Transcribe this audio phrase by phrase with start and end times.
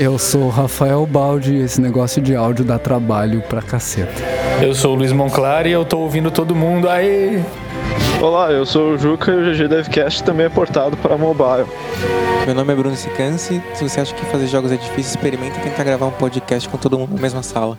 [0.00, 4.14] Eu sou o Rafael Baldi e esse negócio de áudio dá trabalho pra caceta.
[4.62, 6.88] Eu sou o Luiz Monclar e eu tô ouvindo todo mundo.
[6.88, 7.42] Aê!
[8.18, 11.68] Olá, eu sou o Juca e o GG Devcast também é portado para mobile.
[12.46, 13.62] Meu nome é Bruno Sicanci.
[13.74, 16.98] Se você acha que fazer jogos é difícil, experimenta tentar gravar um podcast com todo
[16.98, 17.78] mundo na mesma sala.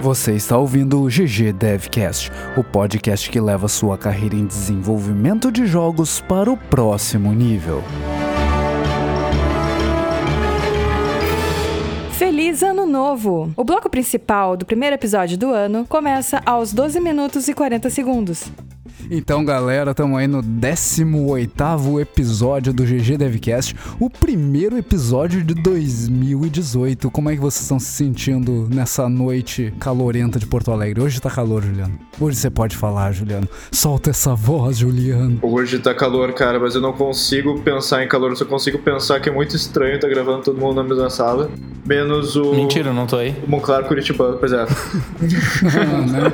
[0.00, 5.66] Você está ouvindo o GG Devcast, o podcast que leva sua carreira em desenvolvimento de
[5.66, 7.84] jogos para o próximo nível.
[12.54, 13.52] Feliz Ano Novo!
[13.56, 18.44] O bloco principal do primeiro episódio do ano começa aos 12 minutos e 40 segundos.
[19.10, 27.10] Então, galera, estamos aí no 18º episódio do GG Devcast, o primeiro episódio de 2018.
[27.10, 31.02] Como é que vocês estão se sentindo nessa noite calorenta de Porto Alegre?
[31.02, 31.98] Hoje tá calor, Juliano.
[32.18, 33.46] Hoje você pode falar, Juliano.
[33.70, 35.38] Solta essa voz, Juliano.
[35.42, 39.20] Hoje tá calor, cara, mas eu não consigo pensar em calor, eu só consigo pensar
[39.20, 41.50] que é muito estranho estar tá gravando todo mundo na mesma sala,
[41.84, 42.54] menos o...
[42.54, 43.36] Mentira, não tô aí.
[43.46, 44.64] O Monclar Curitibano, pois é.
[45.62, 46.32] não, né?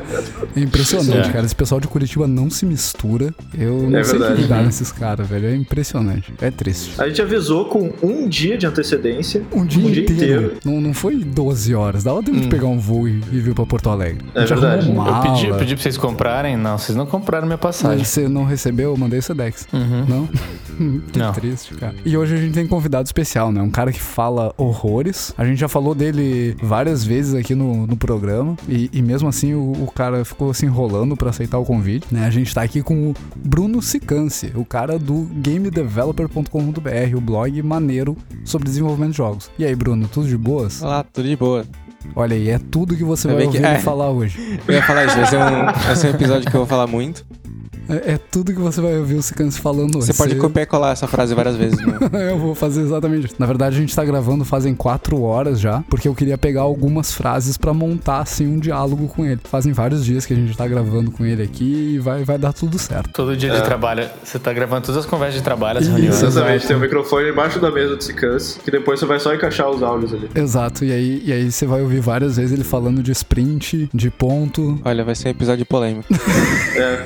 [0.57, 1.33] É impressionante, é.
[1.33, 1.45] cara.
[1.45, 3.35] Esse pessoal de Curitiba não se mistura.
[3.57, 4.37] Eu não é sei verdade.
[4.37, 5.49] que lidar nesses caras, velho.
[5.49, 6.33] É impressionante.
[6.41, 7.01] É triste.
[7.01, 9.43] A gente avisou com um dia de antecedência.
[9.53, 10.47] Um dia, um dia inteiro.
[10.47, 10.59] inteiro.
[10.65, 12.05] Não, não foi 12 horas.
[12.05, 12.41] Dava tempo hum.
[12.41, 14.25] de pegar um voo e, e vir pra Porto Alegre.
[14.35, 14.89] É verdade.
[14.91, 16.57] Eu pedi, eu pedi pra vocês comprarem.
[16.57, 17.99] Não, vocês não compraram minha passagem.
[17.99, 18.91] Mas você não recebeu?
[18.91, 19.67] Eu mandei o Sedex.
[19.73, 20.05] Uhum.
[20.09, 20.29] Não?
[21.13, 21.33] que não.
[21.33, 21.95] triste, cara.
[22.05, 23.61] E hoje a gente tem um convidado especial, né?
[23.61, 25.35] Um cara que fala horrores.
[25.37, 28.57] A gente já falou dele várias vezes aqui no, no programa.
[28.69, 32.27] E, e mesmo assim o, o cara ficou se enrolando para aceitar o convite, né?
[32.27, 38.17] A gente tá aqui com o Bruno Sicance, o cara do gamedeveloper.com.br, o blog maneiro
[38.45, 39.51] sobre desenvolvimento de jogos.
[39.59, 40.83] E aí, Bruno, tudo de boas?
[40.83, 41.65] Olá, tudo de boa.
[42.17, 43.65] Olha aí, é tudo que você vai ouvir que...
[43.65, 43.79] é.
[43.79, 44.59] falar hoje.
[44.67, 46.87] Eu ia falar isso, vai ser, um, vai ser um episódio que eu vou falar
[46.87, 47.25] muito.
[47.91, 50.93] É, é, tudo que você vai ouvir o Sicans falando Você pode copiar e colar
[50.93, 51.99] essa frase várias vezes, né?
[52.31, 53.35] eu vou fazer exatamente isso.
[53.39, 57.13] Na verdade, a gente tá gravando fazem quatro horas já, porque eu queria pegar algumas
[57.13, 59.41] frases para montar, assim, um diálogo com ele.
[59.45, 62.53] Fazem vários dias que a gente tá gravando com ele aqui e vai, vai dar
[62.53, 63.11] tudo certo.
[63.13, 63.57] Todo dia é.
[63.57, 64.09] de trabalho.
[64.23, 66.23] Você tá gravando todas as conversas de trabalho, as reuniões.
[66.23, 66.67] Exatamente.
[66.67, 69.83] Tem um microfone embaixo da mesa do Sicans, que depois você vai só encaixar os
[69.83, 70.31] áudios ali.
[70.35, 70.85] Exato.
[70.85, 74.81] E aí, e aí você vai ouvir várias vezes ele falando de sprint, de ponto.
[74.85, 76.07] Olha, vai ser um episódio polêmico.
[76.77, 77.01] é.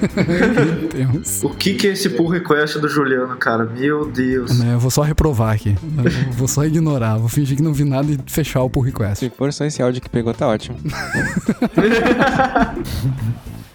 [0.75, 1.43] Meu Deus.
[1.43, 3.65] O que, que é esse pull request do Juliano, cara?
[3.65, 4.61] Meu Deus.
[4.61, 5.77] eu vou só reprovar aqui.
[6.27, 7.17] Eu vou só ignorar.
[7.17, 9.21] Vou fingir que não vi nada e fechar o pull request.
[9.21, 10.77] Se for só esse áudio que pegou, tá ótimo.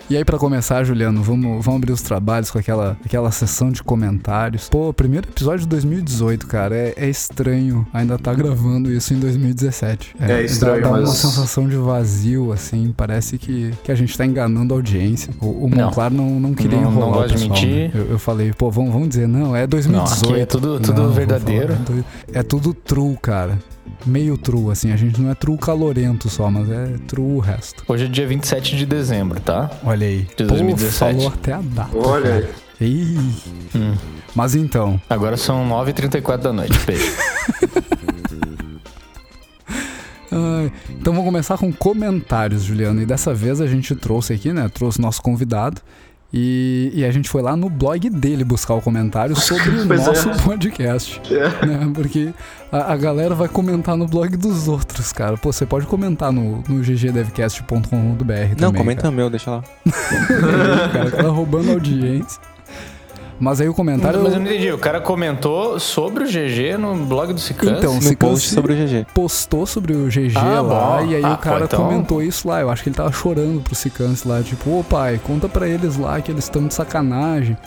[0.10, 3.84] E aí, para começar, Juliano, vamos, vamos abrir os trabalhos com aquela, aquela sessão de
[3.84, 4.68] comentários.
[4.68, 6.76] Pô, primeiro episódio de 2018, cara.
[6.76, 10.16] É, é estranho ainda tá gravando isso em 2017.
[10.20, 12.92] É, é estranho, dá, dá uma sensação de vazio, assim.
[12.98, 15.32] Parece que, que a gente tá enganando a audiência.
[15.40, 17.92] O, o Monclar não, não, não queria não, enrolar não gosto de mentir.
[17.94, 20.24] Eu, eu, falei, pô, vamos, vamos dizer, não, é 2018.
[20.24, 21.76] Não, aqui é tudo, tudo não, verdadeiro.
[21.86, 22.04] Falar,
[22.34, 23.60] é tudo true, cara
[24.06, 24.92] meio true, assim.
[24.92, 27.84] A gente não é true calorento só, mas é true o resto.
[27.88, 29.70] Hoje é dia 27 de dezembro, tá?
[29.84, 30.28] Olha aí.
[30.36, 31.16] De 2017.
[31.16, 31.98] Pô, falou até a data.
[31.98, 32.88] Olha aí.
[32.88, 33.36] Ih.
[33.76, 33.96] Hum.
[34.34, 35.02] Mas então.
[35.10, 37.12] Agora são 9h34 da noite, beijo.
[40.90, 43.02] então vamos começar com comentários, Juliano.
[43.02, 44.70] E dessa vez a gente trouxe aqui, né?
[44.70, 45.82] Trouxe nosso convidado.
[46.32, 50.30] E, e, a gente foi lá no blog dele buscar o comentário sobre o nosso
[50.30, 50.38] é.
[50.38, 51.22] podcast.
[51.30, 51.66] É.
[51.66, 51.92] Né?
[51.94, 52.34] Porque
[52.72, 55.38] a, a, galera vai comentar no blog dos outros, cara.
[55.38, 58.56] Pô, você pode comentar no, no ggdevcast.com.br também.
[58.58, 59.14] Não, comenta cara.
[59.14, 59.64] meu, deixa lá.
[60.92, 62.42] cara, tá roubando audiência.
[63.40, 64.22] Mas aí o comentário.
[64.22, 64.72] Mas eu não entendi.
[64.72, 67.78] O cara comentou sobre o GG no blog do Cicans.
[67.78, 69.08] Então, no post sobre o GG.
[69.14, 71.06] Postou sobre o GG ah, lá bom.
[71.06, 71.86] e aí ah, o cara pô, então...
[71.86, 72.60] comentou isso lá.
[72.62, 74.44] Eu acho que ele tava chorando pro Cicans lá.
[74.44, 77.58] Tipo, ô pai, conta pra eles lá que eles estão de sacanagem.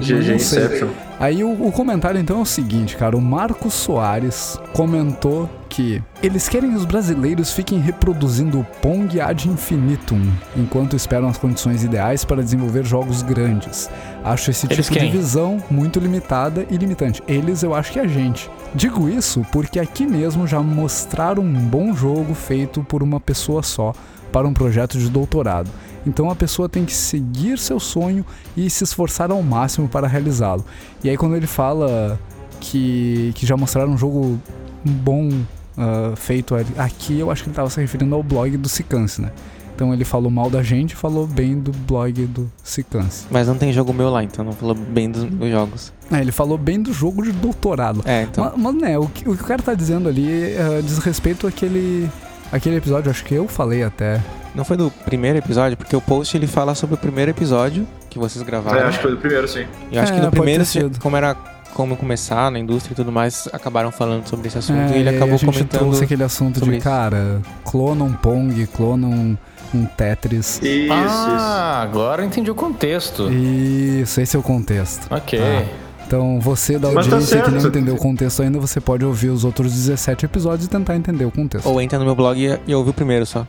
[0.00, 0.88] GG Inception.
[1.18, 3.16] Aí o, o, comentário então é o seguinte, cara.
[3.16, 9.48] O Marcos Soares comentou que eles querem que os brasileiros fiquem reproduzindo o Pong ad
[9.48, 10.20] infinitum,
[10.56, 13.90] enquanto esperam as condições ideais para desenvolver jogos grandes.
[14.22, 15.10] Acho esse eles tipo quem?
[15.10, 17.22] de visão muito limitada e limitante.
[17.26, 18.50] Eles, eu acho que é a gente.
[18.74, 23.92] Digo isso porque aqui mesmo já mostraram um bom jogo feito por uma pessoa só
[24.32, 25.70] para um projeto de doutorado.
[26.06, 28.24] Então a pessoa tem que seguir seu sonho
[28.56, 30.64] e se esforçar ao máximo para realizá-lo.
[31.02, 32.18] E aí quando ele fala
[32.60, 34.40] que, que já mostraram um jogo
[34.84, 39.20] bom uh, feito aqui, eu acho que ele estava se referindo ao blog do Sicance,
[39.20, 39.30] né?
[39.74, 43.26] Então ele falou mal da gente e falou bem do blog do Sicance.
[43.28, 45.92] Mas não tem jogo meu lá, então não falou bem dos meus jogos.
[46.12, 48.00] É, ele falou bem do jogo de doutorado.
[48.04, 48.44] É, então.
[48.44, 51.46] Mas, mas né, o que, o que o cara tá dizendo ali uh, diz respeito
[51.46, 52.08] àquele,
[52.52, 54.20] àquele episódio, acho que eu falei até
[54.54, 58.18] não foi do primeiro episódio, porque o post ele fala sobre o primeiro episódio que
[58.18, 58.78] vocês gravaram.
[58.78, 59.66] É, acho que foi do primeiro, sim.
[59.90, 60.64] Eu acho é, que no primeiro,
[61.00, 61.36] como era
[61.74, 65.08] como começar na indústria e tudo mais, acabaram falando sobre esse assunto É, e ele
[65.08, 65.80] acabou a gente comentando.
[65.80, 66.88] trouxe aquele assunto sobre de, isso.
[66.88, 69.36] cara, clona um Pong, clona um,
[69.74, 70.60] um Tetris.
[70.62, 73.28] Isso, ah, agora eu entendi o contexto.
[73.30, 75.12] Isso, esse é o contexto.
[75.12, 75.38] Ok.
[75.40, 75.83] Ah.
[76.06, 79.30] Então, você da Mas tá audiência que não entendeu o contexto ainda, você pode ouvir
[79.30, 81.66] os outros 17 episódios e tentar entender o contexto.
[81.66, 83.46] Ou entra no meu blog e, e ouve o primeiro só.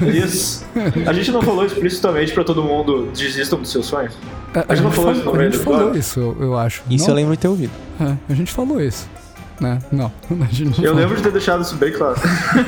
[0.00, 0.64] isso.
[0.74, 1.08] Isso.
[1.08, 4.12] A gente não falou explicitamente pra todo mundo desistam dos seus sonhos?
[4.54, 6.82] a, a gente não falou isso no a gente falou isso, eu, eu acho.
[6.90, 7.10] Isso Não?
[7.12, 7.72] eu lembro de ter ouvido.
[8.00, 9.08] É, a gente falou isso.
[9.60, 9.78] Né?
[9.92, 10.94] Não, a gente não Eu falou.
[10.94, 12.16] lembro de ter deixado isso bem claro.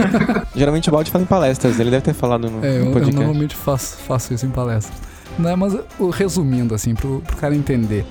[0.55, 2.93] Geralmente o Balde fala em palestras, ele deve ter falado no, É, no eu, eu
[2.93, 3.17] podcast.
[3.17, 4.97] normalmente faço, faço isso em palestras.
[5.39, 8.05] Né, mas o- resumindo, assim, pro, pro cara entender.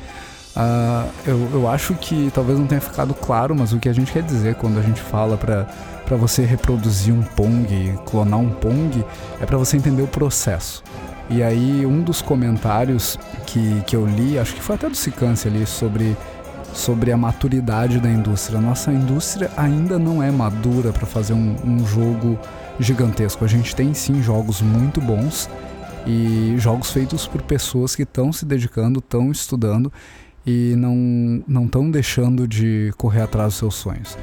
[0.56, 4.12] Ah, eu, eu acho que talvez não tenha ficado claro, mas o que a gente
[4.12, 5.68] quer dizer quando a gente fala pra,
[6.06, 9.04] pra você reproduzir um Pong, clonar um Pong,
[9.42, 10.84] é pra você entender o processo.
[11.30, 13.18] E aí, um dos comentários
[13.48, 16.16] que, que eu li, acho que foi até do Sicance ali, sobre,
[16.74, 18.62] sobre a maturidade da indústria.
[18.62, 22.38] Nossa indústria ainda não é madura para fazer um, um jogo
[22.80, 23.44] gigantesco.
[23.44, 25.50] A gente tem sim jogos muito bons
[26.06, 29.92] e jogos feitos por pessoas que estão se dedicando, estão estudando
[30.46, 34.18] e não não estão deixando de correr atrás dos seus sonhos.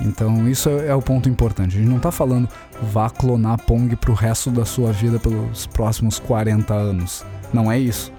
[0.00, 1.76] Então isso é, é o ponto importante.
[1.76, 2.48] A gente não tá falando
[2.82, 7.24] vá clonar Pong pro resto da sua vida pelos próximos 40 anos.
[7.52, 8.12] Não é isso.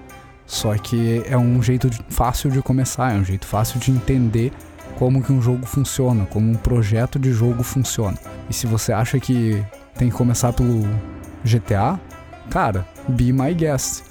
[0.46, 4.52] Só que é um jeito fácil de começar, é um jeito fácil de entender
[4.98, 8.18] como que um jogo funciona, como um projeto de jogo funciona.
[8.50, 9.64] E se você acha que
[9.96, 10.82] tem que começar pelo
[11.46, 12.00] GTA,
[12.50, 14.09] cara, be my guest.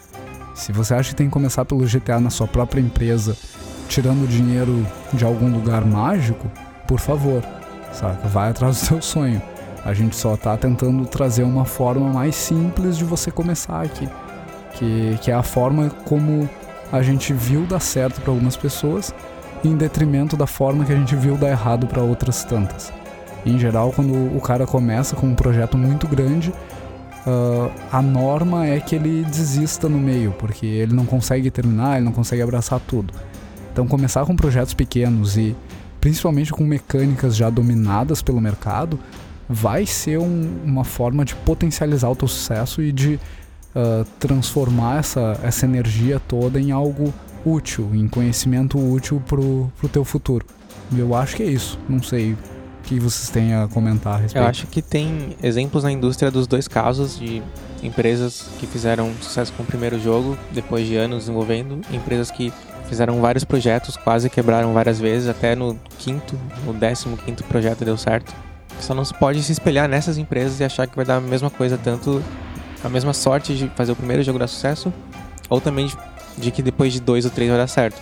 [0.59, 3.37] Se você acha que tem que começar pelo GTA na sua própria empresa,
[3.89, 6.51] tirando dinheiro de algum lugar mágico,
[6.85, 7.45] por favor,
[7.93, 8.27] saca?
[8.27, 9.41] Vai atrás do seu sonho.
[9.85, 14.09] A gente só tá tentando trazer uma forma mais simples de você começar aqui.
[14.75, 16.51] Que, que é a forma como
[16.91, 19.15] a gente viu dar certo para algumas pessoas,
[19.65, 22.93] em detrimento da forma que a gente viu dar errado para outras tantas.
[23.47, 26.53] Em geral, quando o cara começa com um projeto muito grande,
[27.27, 32.05] ah, a norma é que ele desista no meio, porque ele não consegue terminar, ele
[32.05, 33.13] não consegue abraçar tudo.
[33.73, 35.55] Então, começar com projetos pequenos e
[36.01, 38.99] principalmente com mecânicas já dominadas pelo mercado,
[39.49, 43.19] vai ser um- uma forma de potencializar o teu sucesso e de
[43.75, 47.13] ah, transformar essa, essa energia toda em algo
[47.45, 50.45] útil, em conhecimento útil pro, pro teu futuro.
[50.97, 51.79] Eu acho que é isso.
[51.89, 52.35] Não sei
[52.89, 54.43] que vocês têm a comentar a respeito.
[54.43, 57.43] Eu acho que tem exemplos na indústria dos dois casos de
[57.83, 62.51] empresas que fizeram sucesso com o primeiro jogo, depois de anos desenvolvendo, empresas que
[62.89, 67.99] fizeram vários projetos, quase quebraram várias vezes, até no quinto, no décimo quinto projeto deu
[67.99, 68.35] certo.
[68.81, 71.51] Só não se pode se espelhar nessas empresas e achar que vai dar a mesma
[71.51, 72.23] coisa, tanto
[72.83, 74.91] a mesma sorte de fazer o primeiro jogo dar sucesso,
[75.51, 75.97] ou também de,
[76.39, 78.01] de que depois de dois ou três vai dar certo.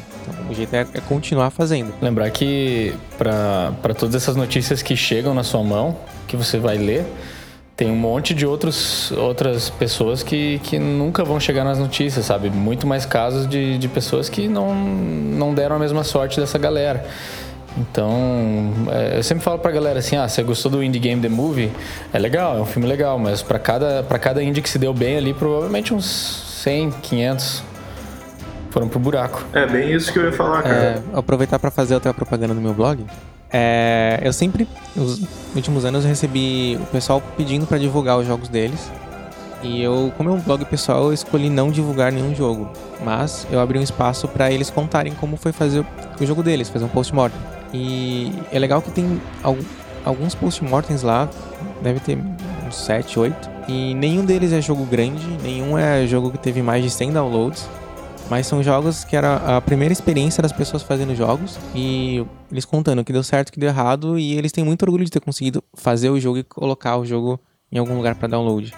[0.48, 1.92] O jeito é, é continuar fazendo.
[2.00, 5.96] Lembrar que para todas essas notícias que chegam na sua mão,
[6.26, 7.04] que você vai ler,
[7.76, 12.48] tem um monte de outros, outras pessoas que, que nunca vão chegar nas notícias, sabe?
[12.48, 17.04] Muito mais casos de, de pessoas que não, não deram a mesma sorte dessa galera.
[17.76, 21.28] Então, é, eu sempre falo pra galera assim, ah, você gostou do Indie Game The
[21.28, 21.70] Movie?
[22.12, 24.94] É legal, é um filme legal, mas pra cada, pra cada indie que se deu
[24.94, 26.06] bem ali, provavelmente uns
[26.62, 27.62] 100, 500
[28.76, 29.42] foram pro buraco.
[29.54, 30.74] É bem isso que eu ia falar, cara.
[30.76, 33.02] É, aproveitar para fazer outra propaganda no meu blog.
[33.50, 35.22] É, eu sempre, nos
[35.54, 38.90] últimos anos, eu recebi o pessoal pedindo para divulgar os jogos deles.
[39.62, 42.68] E eu, como é um blog pessoal, eu escolhi não divulgar nenhum jogo.
[43.02, 45.82] Mas eu abri um espaço para eles contarem como foi fazer
[46.20, 47.40] o jogo deles, fazer um post-mortem.
[47.72, 49.56] E é legal que tem al-
[50.04, 51.30] alguns post-mortems lá,
[51.82, 52.18] deve ter
[52.68, 53.50] uns 7, 8.
[53.68, 57.66] E nenhum deles é jogo grande, nenhum é jogo que teve mais de 100 downloads.
[58.28, 63.00] Mas são jogos que era a primeira experiência das pessoas fazendo jogos e eles contando
[63.00, 65.20] o que deu certo, o que deu errado e eles têm muito orgulho de ter
[65.20, 67.38] conseguido fazer o jogo e colocar o jogo
[67.70, 68.74] em algum lugar para download.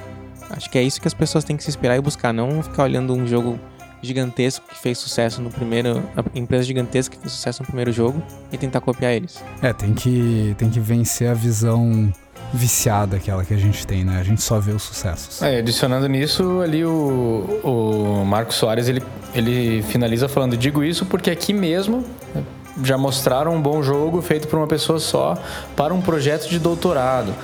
[0.50, 2.84] Acho que é isso que as pessoas têm que se inspirar e buscar, não ficar
[2.84, 3.58] olhando um jogo
[4.02, 6.02] gigantesco que fez sucesso no primeiro,
[6.34, 9.42] empresa gigantesca que fez sucesso no primeiro jogo e tentar copiar eles.
[9.60, 12.12] É, tem que, tem que vencer a visão
[12.52, 14.18] viciada aquela que a gente tem, né?
[14.18, 15.42] A gente só vê os sucessos.
[15.42, 19.02] É, adicionando nisso, ali o, o Marcos Soares, ele,
[19.34, 22.42] ele finaliza falando, digo isso porque aqui mesmo né,
[22.82, 25.36] já mostraram um bom jogo feito por uma pessoa só
[25.76, 27.34] para um projeto de doutorado.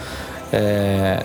[0.53, 1.25] É,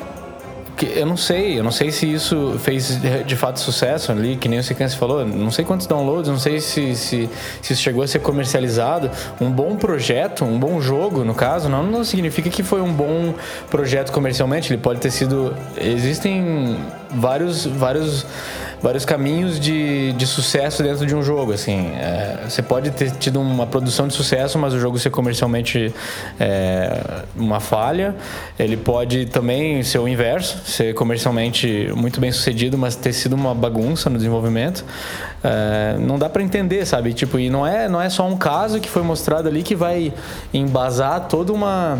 [0.79, 4.47] que eu não sei, eu não sei se isso fez de, fato sucesso ali, que
[4.47, 7.29] nem o Sequence falou, não sei quantos downloads, não sei se, se,
[7.61, 9.11] se isso chegou a ser comercializado.
[9.41, 13.33] Um bom projeto, um bom jogo, no caso, não, não significa que foi um bom
[13.69, 15.53] projeto comercialmente, ele pode ter sido.
[15.77, 16.77] Existem
[17.11, 18.25] vários, vários
[18.81, 21.51] vários caminhos de, de sucesso dentro de um jogo.
[21.51, 25.93] Assim, é, você pode ter tido uma produção de sucesso, mas o jogo ser comercialmente
[26.39, 28.15] é, uma falha.
[28.57, 33.53] Ele pode também ser o inverso, ser comercialmente muito bem sucedido, mas ter sido uma
[33.53, 34.85] bagunça no desenvolvimento.
[35.43, 37.13] É, não dá para entender, sabe?
[37.13, 40.13] Tipo, e não é, não é só um caso que foi mostrado ali que vai
[40.53, 41.99] embasar toda uma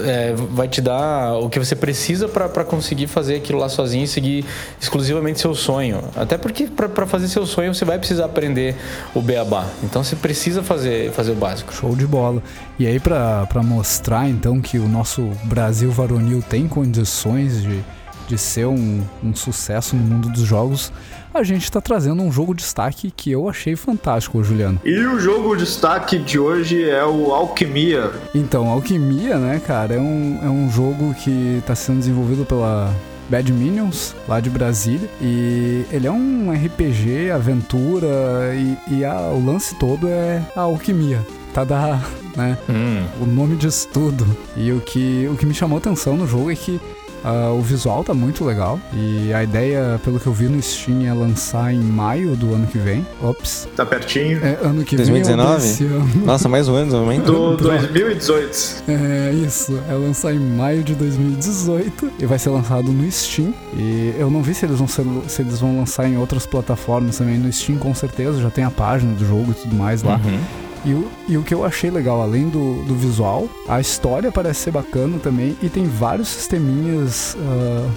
[0.00, 4.08] é, vai te dar o que você precisa para conseguir fazer aquilo lá sozinho e
[4.08, 4.44] seguir
[4.80, 6.02] exclusivamente seu sonho.
[6.16, 8.74] Até porque para fazer seu sonho você vai precisar aprender
[9.14, 9.66] o beabá.
[9.82, 11.72] Então você precisa fazer, fazer o básico.
[11.72, 12.42] Show de bola.
[12.78, 17.84] E aí, para mostrar então que o nosso Brasil varonil tem condições de,
[18.26, 20.92] de ser um, um sucesso no mundo dos jogos,
[21.38, 24.80] a gente está trazendo um jogo de destaque que eu achei fantástico, Juliano.
[24.84, 28.10] E o jogo de destaque de hoje é o Alquimia.
[28.34, 32.92] Então, Alquimia, né, cara, é um, é um jogo que está sendo desenvolvido pela
[33.28, 35.08] Bad Minions, lá de Brasília.
[35.20, 38.08] E ele é um RPG, aventura,
[38.54, 41.24] e, e a, o lance todo é a alquimia.
[41.54, 42.00] Tá da.
[42.36, 42.56] Né?
[42.70, 43.04] Hum.
[43.20, 44.24] O nome disso tudo.
[44.56, 46.80] E o que, o que me chamou atenção no jogo é que
[47.24, 51.04] Uh, o visual tá muito legal e a ideia, pelo que eu vi no Steam,
[51.04, 53.06] é lançar em maio do ano que vem.
[53.22, 53.68] Ops.
[53.74, 54.38] Tá pertinho.
[54.44, 55.60] É ano que 2019?
[55.60, 55.88] vem.
[55.88, 56.26] 2019?
[56.26, 57.20] Nossa, mais um ano, também.
[57.20, 58.88] Do 2018.
[59.08, 63.54] É isso, é lançar em maio de 2018 e vai ser lançado no Steam.
[63.74, 67.18] E eu não vi se eles vão ser, se eles vão lançar em outras plataformas
[67.18, 67.38] também.
[67.38, 70.20] No Steam, com certeza, já tem a página do jogo e tudo mais lá.
[70.24, 70.40] Uhum.
[70.84, 74.60] E o, e o que eu achei legal, além do, do visual, a história parece
[74.60, 77.90] ser bacana também e tem vários sisteminhas uh,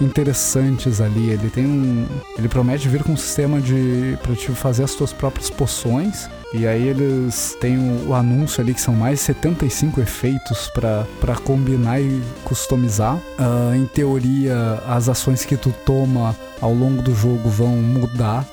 [0.00, 1.30] interessantes ali.
[1.30, 2.06] Ele tem um.
[2.36, 4.16] Ele promete vir com um sistema de.
[4.22, 6.28] pra te fazer as tuas próprias poções.
[6.54, 12.00] E aí eles têm o, o anúncio ali que são mais 75 efeitos para combinar
[12.00, 13.16] e customizar.
[13.16, 18.46] Uh, em teoria, as ações que tu toma ao longo do jogo vão mudar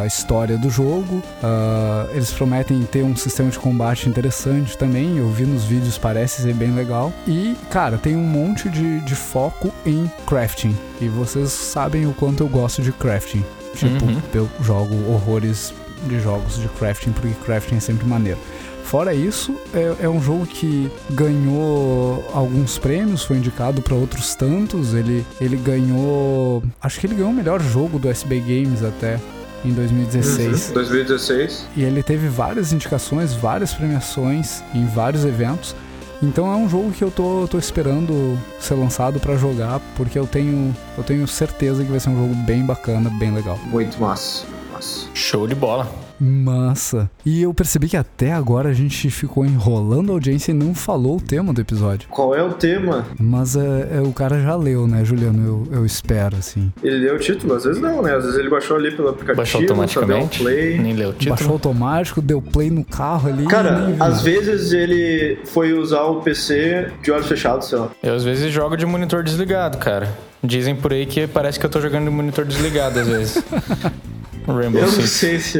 [0.00, 1.22] a história do jogo.
[1.42, 5.18] Uh, eles prometem ter um sistema de combate interessante também.
[5.18, 7.12] Eu vi nos vídeos, parece ser bem legal.
[7.26, 10.76] E, cara, tem um monte de, de foco em crafting.
[11.00, 13.44] E vocês sabem o quanto eu gosto de crafting.
[13.74, 14.20] Tipo, Uhum.
[14.32, 15.72] eu jogo horrores
[16.08, 18.38] de jogos de crafting, porque crafting é sempre maneiro.
[18.84, 24.94] Fora isso, é, é um jogo que ganhou alguns prêmios, foi indicado para outros tantos.
[24.94, 26.62] Ele, ele ganhou.
[26.80, 29.18] Acho que ele ganhou o melhor jogo do SB Games até
[29.64, 30.70] em 2016.
[30.72, 31.66] 2016.
[31.76, 35.74] E ele teve várias indicações, várias premiações em vários eventos.
[36.22, 40.26] Então é um jogo que eu tô, tô esperando ser lançado pra jogar, porque eu
[40.26, 43.58] tenho, eu tenho certeza que vai ser um jogo bem bacana, bem legal.
[43.64, 44.46] Muito massa.
[44.72, 45.06] massa.
[45.12, 46.05] Show de bola.
[46.18, 47.10] Massa.
[47.24, 51.16] E eu percebi que até agora a gente ficou enrolando a audiência e não falou
[51.16, 52.08] o tema do episódio.
[52.10, 53.06] Qual é o tema?
[53.18, 55.66] Mas é, é, o cara já leu, né, Juliano?
[55.70, 56.72] Eu, eu espero, assim.
[56.82, 57.54] Ele leu o título?
[57.54, 58.14] Às vezes não, né?
[58.14, 60.38] Às vezes ele baixou ali pelo aplicativo, Baixou só deu automaticamente.
[60.42, 60.78] play.
[60.78, 61.36] Nem leu o título.
[61.36, 63.46] Baixou automático, deu play no carro ali.
[63.46, 67.90] Cara, às vezes ele foi usar o PC de olhos fechados, sei lá.
[68.02, 70.08] Eu às vezes jogo de monitor desligado, cara.
[70.42, 73.42] Dizem por aí que parece que eu tô jogando de monitor desligado às vezes.
[74.54, 75.10] Rainbow Eu não Six.
[75.10, 75.58] sei se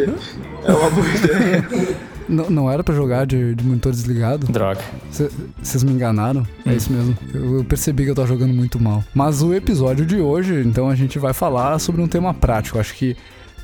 [0.65, 1.67] é uma boa ideia.
[2.29, 4.49] Não, não era pra jogar de, de monitor desligado?
[4.51, 4.81] Droga.
[5.63, 6.45] Vocês me enganaram?
[6.67, 7.17] É isso mesmo.
[7.33, 9.05] Eu, eu percebi que eu tava jogando muito mal.
[9.15, 12.81] Mas o episódio de hoje, então, a gente vai falar sobre um tema prático.
[12.81, 13.17] Acho que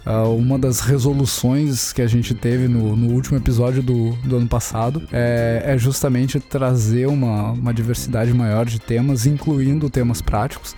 [0.05, 4.49] ah, uma das resoluções que a gente teve no, no último episódio do, do ano
[4.49, 10.75] passado é, é justamente trazer uma, uma diversidade maior de temas, incluindo temas práticos.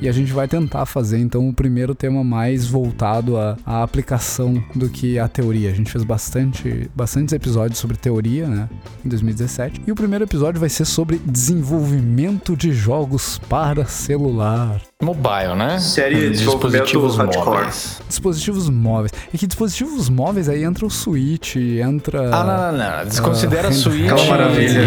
[0.00, 4.62] E a gente vai tentar fazer, então, o primeiro tema mais voltado à, à aplicação
[4.74, 5.70] do que à teoria.
[5.70, 8.68] A gente fez bastante, bastantes episódios sobre teoria, né?
[9.04, 9.82] Em 2017.
[9.86, 14.89] E o primeiro episódio vai ser sobre desenvolvimento de jogos para celular.
[15.00, 15.78] Mobile, né?
[15.78, 17.46] Série de dispositivos hardcore.
[17.60, 18.02] móveis.
[18.06, 19.12] Dispositivos móveis.
[19.32, 22.28] E que dispositivos móveis aí entra o Switch, entra.
[22.34, 23.04] Ah, não, não, não.
[23.06, 24.10] Desconsidera Ah, Switch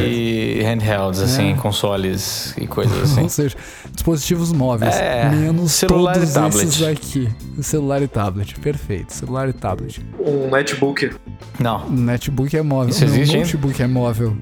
[0.05, 1.55] e handhelds, assim, É.
[1.55, 3.21] consoles e coisas assim.
[3.23, 3.55] Ou seja,
[3.91, 4.95] dispositivos móveis.
[4.95, 6.67] É, menos celular e todos tablet.
[6.67, 7.29] esses aqui.
[7.61, 8.59] Celular e tablet.
[8.59, 9.11] Perfeito.
[9.13, 9.99] Celular e tablet.
[10.19, 11.11] Um netbook.
[11.59, 11.89] Não.
[11.89, 12.89] Netbook é móvel.
[12.89, 13.45] Isso Meu existe ainda?
[13.47, 14.37] notebook é móvel.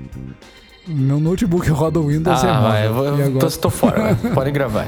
[0.88, 3.04] Meu notebook roda o Windows e é Ah, vai, móvel.
[3.18, 3.50] e eu agora?
[3.50, 4.16] tô, tô fora.
[4.34, 4.88] Pode gravar.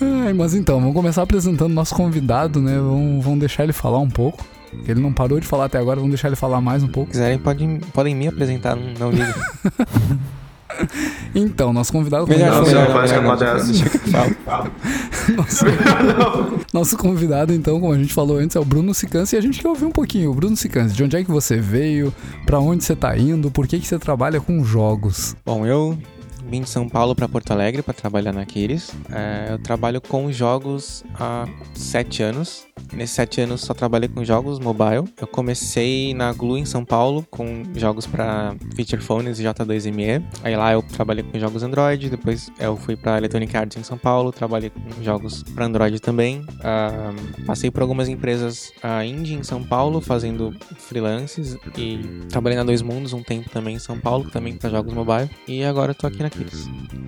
[0.00, 2.76] Ai, mas então, vamos começar apresentando nosso convidado, né?
[2.76, 4.44] Vamos, vamos deixar ele falar um pouco.
[4.86, 7.10] Ele não parou de falar até agora, vamos deixar ele falar mais um pouco.
[7.10, 9.38] Se quiserem, podem, podem me apresentar, não, não ligo.
[11.34, 12.26] Então, nosso convidado.
[12.26, 12.64] Melhor
[14.06, 15.36] Não.
[15.36, 15.64] Nosso,
[16.72, 19.60] nosso convidado, então, como a gente falou antes, é o Bruno Sicanci e a gente
[19.60, 20.32] quer ouvir um pouquinho.
[20.34, 22.12] Bruno Sicanci, de onde é que você veio?
[22.44, 23.50] Pra onde você tá indo?
[23.50, 25.36] Por que, que você trabalha com jogos?
[25.44, 25.96] Bom, eu
[26.52, 28.94] vim de São Paulo para Porto Alegre para trabalhar na Aquiles.
[29.10, 32.66] É, eu trabalho com jogos há sete anos.
[32.92, 35.04] Nesses sete anos só trabalhei com jogos mobile.
[35.18, 40.22] Eu comecei na Glue em São Paulo com jogos para feature phones e J2ME.
[40.44, 42.10] Aí lá eu trabalhei com jogos Android.
[42.10, 46.40] Depois eu fui para Electronic Arts em São Paulo, trabalhei com jogos para Android também.
[46.40, 52.64] Uh, passei por algumas empresas uh, indie em São Paulo fazendo freelances e trabalhei na
[52.64, 55.30] Dois Mundos um tempo também em São Paulo, também para jogos mobile.
[55.48, 56.28] E agora eu tô aqui na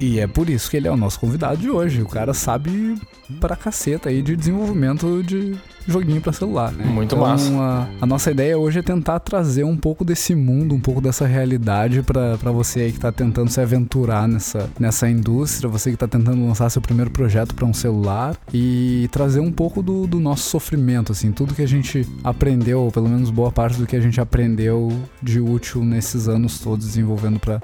[0.01, 2.03] E é por isso que ele é o nosso convidado de hoje.
[2.03, 2.97] O cara sabe
[3.41, 6.73] pra caceta aí de desenvolvimento de joguinho para celular.
[6.73, 6.85] Né?
[6.85, 7.53] Muito então, massa.
[7.53, 11.27] A, a, nossa ideia hoje é tentar trazer um pouco desse mundo, um pouco dessa
[11.27, 16.09] realidade para você aí que tá tentando se aventurar nessa, nessa indústria, você que tá
[16.09, 20.49] tentando lançar seu primeiro projeto para um celular e trazer um pouco do, do nosso
[20.49, 24.01] sofrimento, assim, tudo que a gente aprendeu, ou pelo menos boa parte do que a
[24.01, 27.61] gente aprendeu de útil nesses anos todos desenvolvendo para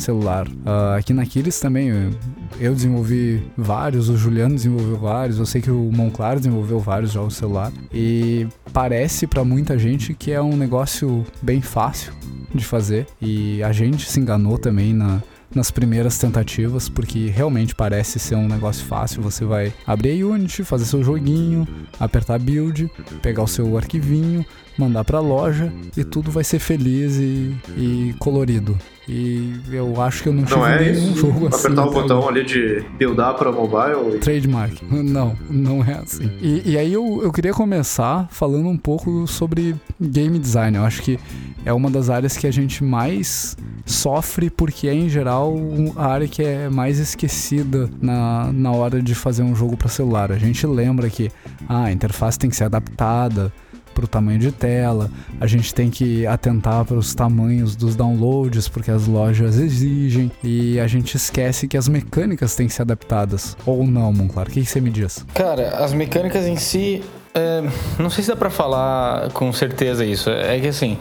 [0.00, 0.46] celular.
[0.48, 2.12] Uh, aqui na Aquiles também
[2.60, 7.34] eu desenvolvi vários, o Juliano desenvolveu vários, eu sei que o Monclar desenvolveu vários jogos
[7.34, 12.12] celular e parece para muita gente que é um negócio bem fácil
[12.54, 15.20] de fazer e a gente se enganou também na
[15.54, 19.22] nas primeiras tentativas, porque realmente parece ser um negócio fácil.
[19.22, 21.66] Você vai abrir a Unity, fazer seu joguinho,
[21.98, 22.90] apertar build,
[23.22, 24.44] pegar o seu arquivinho,
[24.78, 28.76] mandar para a loja e tudo vai ser feliz e, e colorido.
[29.06, 31.66] E eu acho que eu não, não tive é nenhum jogo assim.
[31.66, 34.16] Apertar o botão ali de buildar para mobile?
[34.16, 34.18] E...
[34.18, 34.82] Trademark.
[34.90, 36.30] Não, não é assim.
[36.40, 40.78] E, e aí eu, eu queria começar falando um pouco sobre game design.
[40.78, 41.18] Eu acho que
[41.66, 45.54] é uma das áreas que a gente mais sofre porque é, em geral,
[45.96, 50.32] a área que é mais esquecida na, na hora de fazer um jogo para celular.
[50.32, 51.30] A gente lembra que
[51.68, 53.52] ah, a interface tem que ser adaptada,
[53.94, 55.10] para o tamanho de tela,
[55.40, 60.78] a gente tem que atentar para os tamanhos dos downloads, porque as lojas exigem, e
[60.80, 63.56] a gente esquece que as mecânicas têm que ser adaptadas.
[63.64, 64.48] Ou não, Monclar?
[64.48, 65.24] O que, você me diz?
[65.34, 67.02] Cara, as mecânicas em si.
[67.32, 67.62] É,
[67.98, 70.30] não sei se dá para falar com certeza isso.
[70.30, 70.98] É que assim.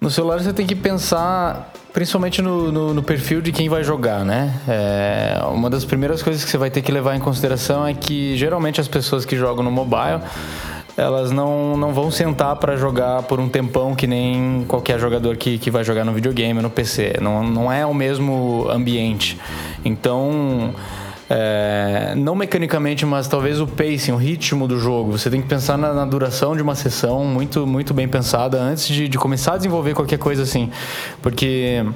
[0.00, 4.24] No celular você tem que pensar principalmente no, no, no, perfil de quem vai jogar,
[4.24, 4.54] né?
[4.66, 8.36] É, uma das primeiras coisas que você vai ter que levar em consideração é que
[8.36, 10.20] geralmente as pessoas que jogam no mobile
[10.96, 15.58] elas não, não vão sentar para jogar por um tempão que nem qualquer jogador que,
[15.58, 17.14] que vai jogar no videogame no PC.
[17.20, 19.38] Não, não é o mesmo ambiente.
[19.84, 20.74] Então.
[21.34, 25.12] É, não mecanicamente, mas talvez o pacing, o ritmo do jogo.
[25.12, 28.86] Você tem que pensar na, na duração de uma sessão muito, muito bem pensada antes
[28.86, 30.70] de, de começar a desenvolver qualquer coisa assim.
[31.22, 31.86] Porque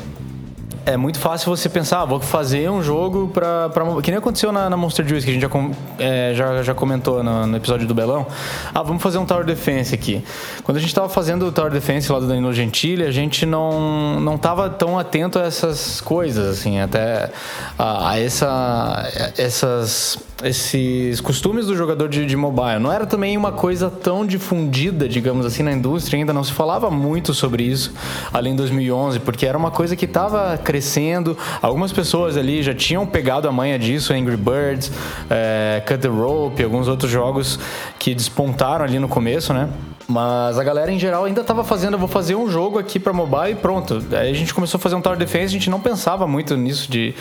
[0.86, 3.84] é muito fácil você pensar, ah, vou fazer um jogo pra, pra.
[4.00, 5.50] Que nem aconteceu na, na Monster Juice, que a gente já,
[5.98, 8.24] é, já, já comentou no, no, episódio do Belão.
[8.72, 10.24] Ah, vamos fazer um Tower Defense aqui.
[10.62, 14.20] Quando a gente tava fazendo o Tower Defense lá do Danilo Gentili, a gente não,
[14.20, 17.30] não tava tão atento a essas coisas, assim, até
[17.76, 22.78] a, a essa, essas esses costumes do jogador de, de, mobile.
[22.78, 26.90] Não era também uma coisa tão difundida, digamos assim, na indústria, ainda não se falava
[26.90, 27.94] muito sobre isso,
[28.32, 31.36] além de 2011, porque era uma coisa que estava crescendo.
[31.62, 34.92] Algumas pessoas ali já tinham pegado a manha disso, Angry Birds,
[35.30, 37.58] é, Cut the Rope, alguns outros jogos
[37.98, 39.68] que despontaram ali no começo, né?
[40.08, 43.12] Mas a galera em geral ainda estava fazendo, eu vou fazer um jogo aqui para
[43.12, 44.04] mobile e pronto.
[44.12, 46.90] Aí a gente começou a fazer um Tower Defense, a gente não pensava muito nisso
[46.90, 47.14] de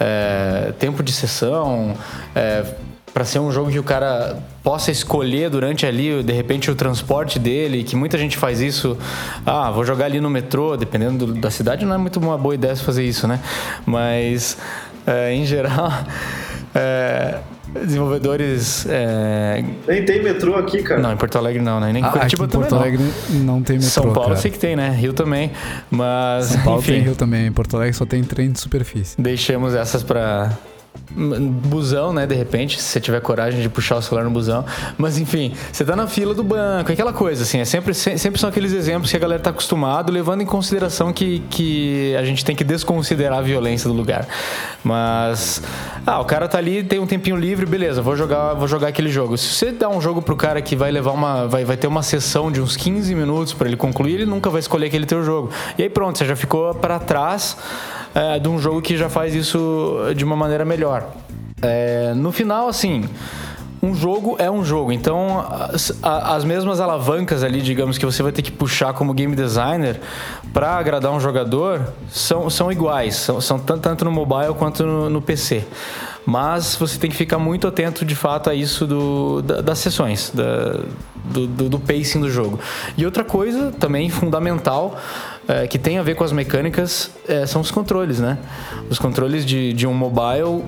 [0.00, 1.94] é, tempo de sessão,
[2.34, 2.64] é,
[3.12, 7.38] para ser um jogo que o cara possa escolher durante ali, de repente, o transporte
[7.38, 8.98] dele, que muita gente faz isso.
[9.46, 12.56] Ah, vou jogar ali no metrô, dependendo do, da cidade, não é muito uma boa
[12.56, 13.38] ideia fazer isso, né?
[13.86, 14.58] Mas,
[15.06, 15.92] é, em geral,
[16.74, 17.38] é,
[17.82, 18.86] desenvolvedores.
[18.88, 19.64] É...
[19.86, 21.00] Nem tem metrô aqui, cara.
[21.00, 21.92] Não, em Porto Alegre não, né?
[21.92, 23.44] Nem em ah, Curitiba aqui em Porto Alegre não.
[23.44, 23.90] não tem metrô.
[23.90, 24.36] São Paulo cara.
[24.36, 24.90] sei que tem, né?
[24.90, 25.50] Rio também.
[25.90, 26.46] Mas.
[26.46, 27.46] São Paulo enfim, tem Rio também.
[27.46, 29.20] Em Porto Alegre só tem trem de superfície.
[29.20, 30.52] Deixemos essas para
[31.10, 32.26] busão, né?
[32.26, 34.64] De repente, se você tiver coragem de puxar o celular no busão.
[34.98, 37.60] Mas enfim, você tá na fila do banco, aquela coisa, assim.
[37.60, 41.40] É sempre, sempre são aqueles exemplos que a galera tá acostumado, levando em consideração que,
[41.50, 44.26] que a gente tem que desconsiderar a violência do lugar.
[44.82, 45.62] Mas.
[46.06, 49.08] Ah, o cara tá ali, tem um tempinho livre, beleza, vou jogar, vou jogar aquele
[49.08, 49.38] jogo.
[49.38, 51.46] Se você dá um jogo pro cara que vai levar uma.
[51.46, 54.60] vai, vai ter uma sessão de uns 15 minutos para ele concluir, ele nunca vai
[54.60, 55.50] escolher aquele teu jogo.
[55.78, 57.56] E aí pronto, você já ficou para trás
[58.14, 61.08] é, de um jogo que já faz isso de uma maneira melhor.
[61.60, 63.04] É, no final, assim,
[63.84, 64.92] um jogo é um jogo.
[64.92, 69.36] Então, as, as, mesmas alavancas ali, digamos, que você vai ter que puxar como game
[69.36, 70.00] designer
[70.52, 73.16] para agradar um jogador são, são iguais.
[73.16, 75.64] São, são tanto no mobile quanto no, no, PC.
[76.24, 80.30] Mas você tem que ficar muito atento, de fato, a isso do, da, das sessões,
[80.30, 80.80] da,
[81.24, 82.58] do, do, do, pacing do jogo.
[82.96, 84.98] E outra coisa também fundamental
[85.48, 88.38] é, que tem a ver com as mecânicas é, são os controles, né?
[88.88, 90.64] Os controles de, de um mobile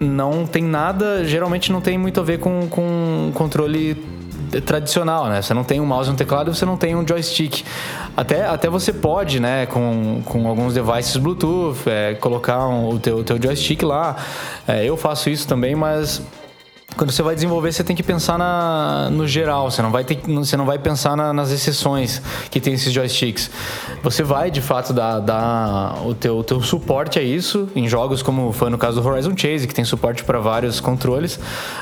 [0.00, 3.96] não tem nada, geralmente não tem muito a ver com, com controle
[4.64, 5.42] tradicional, né?
[5.42, 7.64] Você não tem um mouse e um teclado, você não tem um joystick.
[8.16, 13.22] Até, até você pode, né, com, com alguns devices Bluetooth, é, colocar um, o teu,
[13.22, 14.16] teu joystick lá.
[14.66, 16.22] É, eu faço isso também, mas
[16.98, 19.70] quando você vai desenvolver, você tem que pensar na, no geral.
[19.70, 23.48] Você não vai, ter, você não vai pensar na, nas exceções que tem esses joysticks.
[24.02, 28.20] Você vai, de fato, dar, dar o, teu, o teu suporte a isso em jogos
[28.20, 31.38] como foi no caso do Horizon Chase, que tem suporte para vários controles.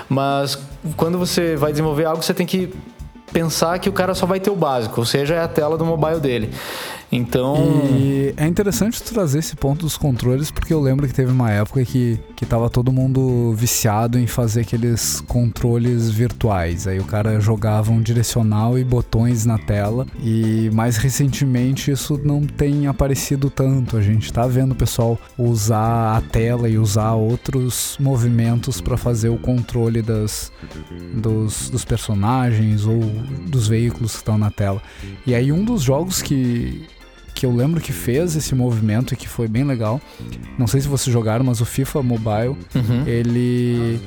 [0.07, 0.59] Mas
[0.99, 2.75] quando você vai desenvolver algo, você tem que
[3.33, 5.85] pensar que o cara só vai ter o básico, ou seja, é a tela do
[5.85, 6.53] mobile dele.
[7.11, 7.57] Então.
[7.99, 11.85] E é interessante trazer esse ponto dos controles, porque eu lembro que teve uma época
[11.85, 16.87] que, que tava todo mundo viciado em fazer aqueles controles virtuais.
[16.87, 20.07] Aí o cara jogava um direcional e botões na tela.
[20.23, 23.97] E mais recentemente isso não tem aparecido tanto.
[23.97, 29.29] A gente tá vendo o pessoal usar a tela e usar outros movimentos para fazer
[29.29, 30.53] o controle das,
[31.15, 33.01] dos, dos personagens ou
[33.47, 34.83] dos veículos que estão na tela.
[35.27, 36.87] E aí um dos jogos que
[37.37, 40.01] que eu lembro que fez esse movimento e que foi bem legal.
[40.59, 43.07] Não sei se vocês jogaram, mas o FIFA Mobile, uhum.
[43.07, 44.01] ele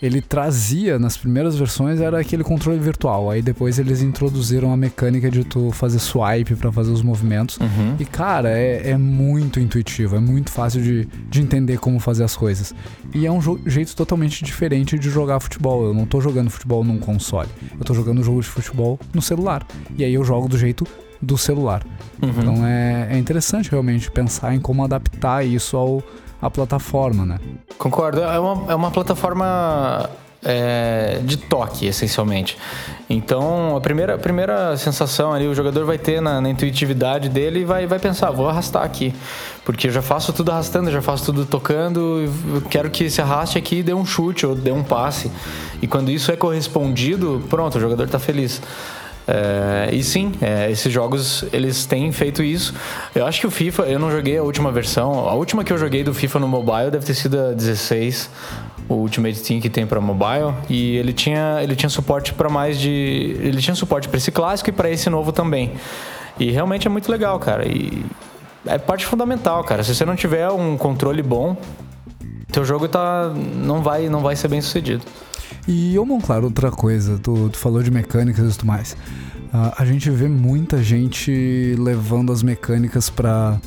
[0.00, 3.28] ele trazia nas primeiras versões era aquele controle virtual.
[3.28, 7.58] Aí depois eles introduziram a mecânica de tu fazer swipe para fazer os movimentos.
[7.58, 7.96] Uhum.
[7.98, 12.36] E cara, é, é, muito intuitivo, é muito fácil de, de entender como fazer as
[12.36, 12.72] coisas.
[13.12, 15.84] E é um jeito totalmente diferente de jogar futebol.
[15.84, 19.20] Eu não tô jogando futebol num console, eu tô jogando um jogo de futebol no
[19.20, 19.66] celular.
[19.98, 20.86] E aí eu jogo do jeito
[21.20, 21.82] do celular.
[22.22, 22.28] Uhum.
[22.28, 26.02] Então é, é interessante realmente pensar em como adaptar isso ao,
[26.40, 27.38] à plataforma, né?
[27.78, 28.20] Concordo.
[28.22, 30.08] É uma, é uma plataforma
[30.42, 32.56] é, de toque, essencialmente.
[33.08, 37.60] Então, a primeira, a primeira sensação ali, o jogador vai ter na, na, intuitividade dele
[37.60, 39.14] e vai, vai pensar, vou arrastar aqui.
[39.64, 43.58] Porque eu já faço tudo arrastando, já faço tudo tocando, eu quero que se arraste
[43.58, 45.30] aqui e dê um chute ou dê um passe.
[45.82, 48.62] E quando isso é correspondido, pronto, o jogador está feliz.
[49.26, 52.74] É, e sim, é, esses jogos eles têm feito isso.
[53.14, 55.28] Eu acho que o FIFA, eu não joguei a última versão.
[55.28, 58.30] A última que eu joguei do FIFA no mobile deve ter sido a 16,
[58.88, 60.54] o Ultimate Team que tem para mobile.
[60.68, 63.36] E ele tinha, ele tinha suporte para mais de.
[63.40, 65.72] Ele tinha suporte para esse clássico e para esse novo também.
[66.38, 67.66] E realmente é muito legal, cara.
[67.68, 68.04] E
[68.66, 69.82] é parte fundamental, cara.
[69.84, 71.56] Se você não tiver um controle bom,
[72.50, 75.02] teu jogo tá, não, vai, não vai ser bem sucedido.
[75.68, 78.92] E, ô, claro, outra coisa, tu, tu falou de mecânicas e tudo mais.
[79.52, 83.60] Uh, a gente vê muita gente levando as mecânicas para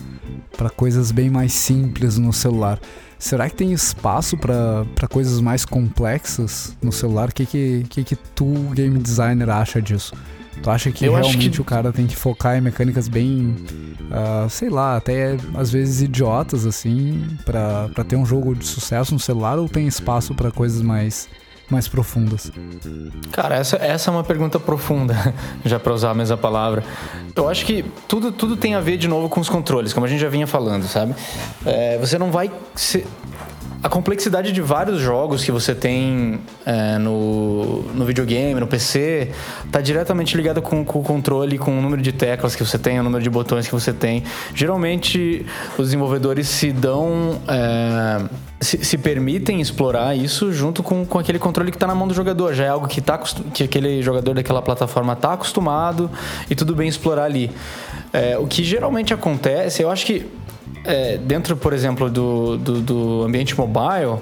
[0.56, 2.80] para coisas bem mais simples no celular.
[3.18, 7.30] Será que tem espaço para coisas mais complexas no celular?
[7.30, 10.14] O que, que, que, que tu, game designer, acha disso?
[10.62, 11.62] Tu acha que Eu realmente que...
[11.62, 13.56] o cara tem que focar em mecânicas bem,
[14.12, 19.20] uh, sei lá, até às vezes idiotas, assim, para ter um jogo de sucesso no
[19.20, 21.28] celular ou tem espaço para coisas mais
[21.70, 22.52] mais profundas?
[23.32, 25.16] Cara, essa, essa é uma pergunta profunda,
[25.66, 26.84] já para usar a mesma palavra.
[27.36, 30.10] Eu acho que tudo, tudo tem a ver de novo com os controles, como a
[30.10, 31.16] gente já vinha falando, sabe?
[31.66, 32.52] É, você não vai.
[32.76, 33.06] Se,
[33.84, 39.30] a complexidade de vários jogos que você tem é, no, no videogame, no PC,
[39.66, 42.98] está diretamente ligada com, com, o controle, com o número de teclas que você tem,
[42.98, 44.24] o número de botões que você tem.
[44.56, 45.46] Geralmente,
[45.78, 47.42] os desenvolvedores se dão.
[47.46, 48.22] É,
[48.62, 52.14] se, se, permitem explorar isso junto com, com aquele controle que está na mão do
[52.14, 52.54] jogador.
[52.54, 53.18] Já é algo que, tá,
[53.54, 56.10] que aquele jogador daquela plataforma está acostumado
[56.50, 57.52] e tudo bem explorar ali.
[58.14, 60.26] É, o que geralmente acontece, eu acho que
[60.86, 64.20] é, dentro, por exemplo, do, do, do ambiente mobile,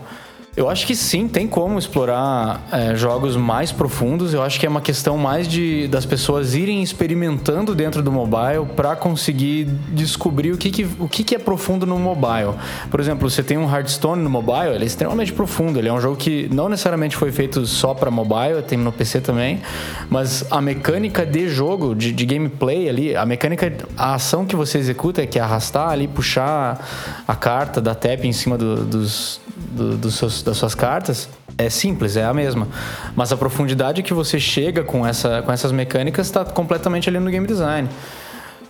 [0.56, 4.34] eu acho que sim, tem como explorar é, jogos mais profundos.
[4.34, 8.66] Eu acho que é uma questão mais de das pessoas irem experimentando dentro do mobile
[8.76, 12.56] para conseguir descobrir o que, que, o que, que é profundo no mobile.
[12.90, 15.80] Por exemplo, você tem um Hearthstone no mobile, ele é extremamente profundo.
[15.80, 19.22] Ele é um jogo que não necessariamente foi feito só para mobile, tem no PC
[19.22, 19.62] também,
[20.10, 24.78] mas a mecânica de jogo, de, de gameplay ali, a mecânica, a ação que você
[24.78, 29.40] executa é que é arrastar ali, puxar a carta da tap em cima do, dos,
[29.72, 32.68] do, dos seus, das suas cartas é simples, é a mesma.
[33.16, 37.30] Mas a profundidade que você chega com, essa, com essas mecânicas está completamente ali no
[37.30, 37.88] game design.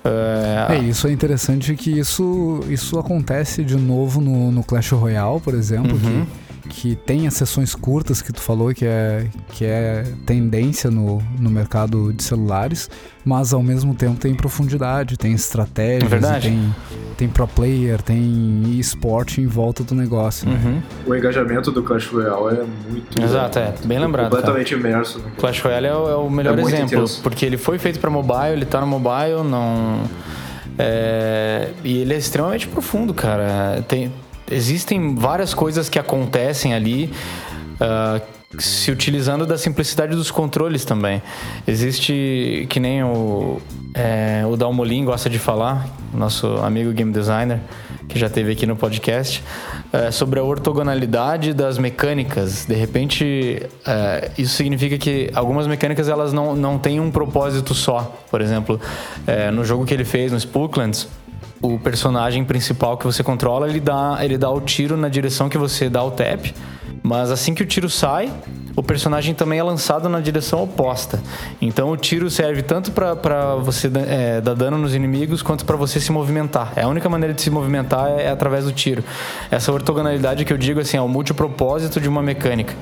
[0.03, 0.75] É...
[0.75, 5.53] é, isso é interessante que isso, isso acontece de novo no, no Clash Royale, por
[5.53, 6.25] exemplo, uhum.
[6.25, 11.21] que que tem as sessões curtas que tu falou, que é, que é tendência no,
[11.39, 12.89] no mercado de celulares,
[13.25, 16.75] mas ao mesmo tempo tem profundidade, tem estratégia, é tem,
[17.17, 20.47] tem pro player, tem esporte em volta do negócio.
[20.47, 20.59] Né?
[20.63, 20.71] Uhum.
[20.71, 20.83] Né?
[21.05, 23.21] O engajamento do Clash Royale é muito.
[23.21, 24.29] Exato, é bem lembrado.
[24.29, 24.89] Completamente cara.
[24.89, 25.19] imerso.
[25.19, 25.31] Né?
[25.37, 28.53] Clash Royale é o, é o melhor é exemplo, porque ele foi feito para mobile,
[28.53, 30.03] ele tá no mobile, não
[30.77, 33.83] É, e ele é extremamente profundo, cara.
[33.87, 34.11] Tem,
[34.51, 37.11] existem várias coisas que acontecem ali.
[37.75, 38.21] Uh,
[38.59, 41.21] se utilizando da simplicidade dos controles também.
[41.65, 43.61] Existe, que nem o,
[43.93, 47.59] é, o Dalmolin gosta de falar, nosso amigo game designer,
[48.09, 49.41] que já teve aqui no podcast,
[49.93, 52.65] é, sobre a ortogonalidade das mecânicas.
[52.65, 58.19] De repente, é, isso significa que algumas mecânicas elas não, não têm um propósito só.
[58.29, 58.79] Por exemplo,
[59.53, 61.07] no jogo que ele fez, no Spooklands,
[61.61, 65.57] o personagem principal que você controla, ele dá, ele dá o tiro na direção que
[65.57, 66.51] você dá o tap
[67.03, 68.31] mas assim que o tiro sai,
[68.75, 71.19] o personagem também é lançado na direção oposta.
[71.59, 75.99] Então o tiro serve tanto para você é, dar dano nos inimigos quanto para você
[75.99, 76.73] se movimentar.
[76.75, 79.03] É a única maneira de se movimentar é, é, através do tiro.
[79.49, 82.73] Essa ortogonalidade que eu digo assim, é o multipropósito de uma mecânica.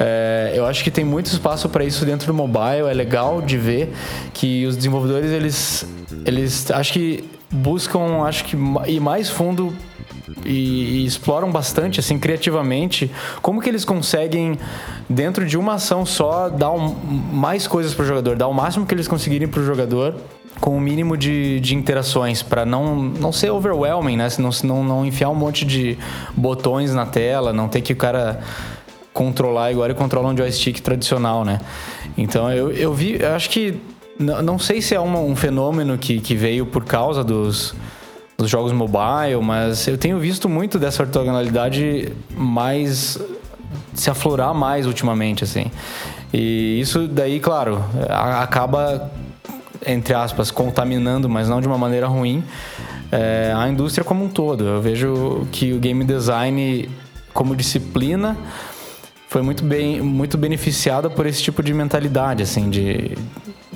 [0.00, 2.88] É, eu acho que tem muito espaço para isso dentro do mobile.
[2.90, 3.92] É legal de ver
[4.32, 5.86] que os desenvolvedores eles,
[6.24, 8.56] eles acho que buscam acho que
[8.86, 9.74] ir mais fundo
[10.44, 14.58] e, e, exploram bastante, assim, criativamente, como que eles conseguem,
[15.08, 16.94] dentro de uma ação só, dar um,
[17.32, 20.14] mais coisas para o jogador, dar o máximo que eles conseguirem para o jogador
[20.60, 24.28] com o mínimo de, de interações, para não, não ser overwhelming, né?
[24.38, 25.96] Não, não, não enfiar um monte de
[26.36, 28.40] botões na tela, não ter que o cara
[29.12, 31.60] controlar igual ele controla um joystick tradicional, né?
[32.16, 33.80] Então eu, eu vi, eu acho que
[34.18, 37.74] não, não sei se é uma, um fenômeno que, que veio por causa dos
[38.38, 43.18] dos jogos mobile, mas eu tenho visto muito dessa ortogonalidade mais
[43.92, 45.66] se aflorar mais ultimamente, assim.
[46.32, 47.84] E isso daí, claro,
[48.40, 49.10] acaba
[49.84, 52.44] entre aspas contaminando, mas não de uma maneira ruim,
[53.10, 54.64] é, a indústria como um todo.
[54.64, 56.88] Eu vejo que o game design
[57.34, 58.36] como disciplina
[59.28, 63.16] foi muito bem muito beneficiada por esse tipo de mentalidade assim de,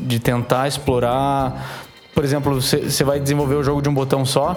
[0.03, 1.83] de tentar explorar
[2.15, 4.55] por exemplo, você vai desenvolver o jogo de um botão só,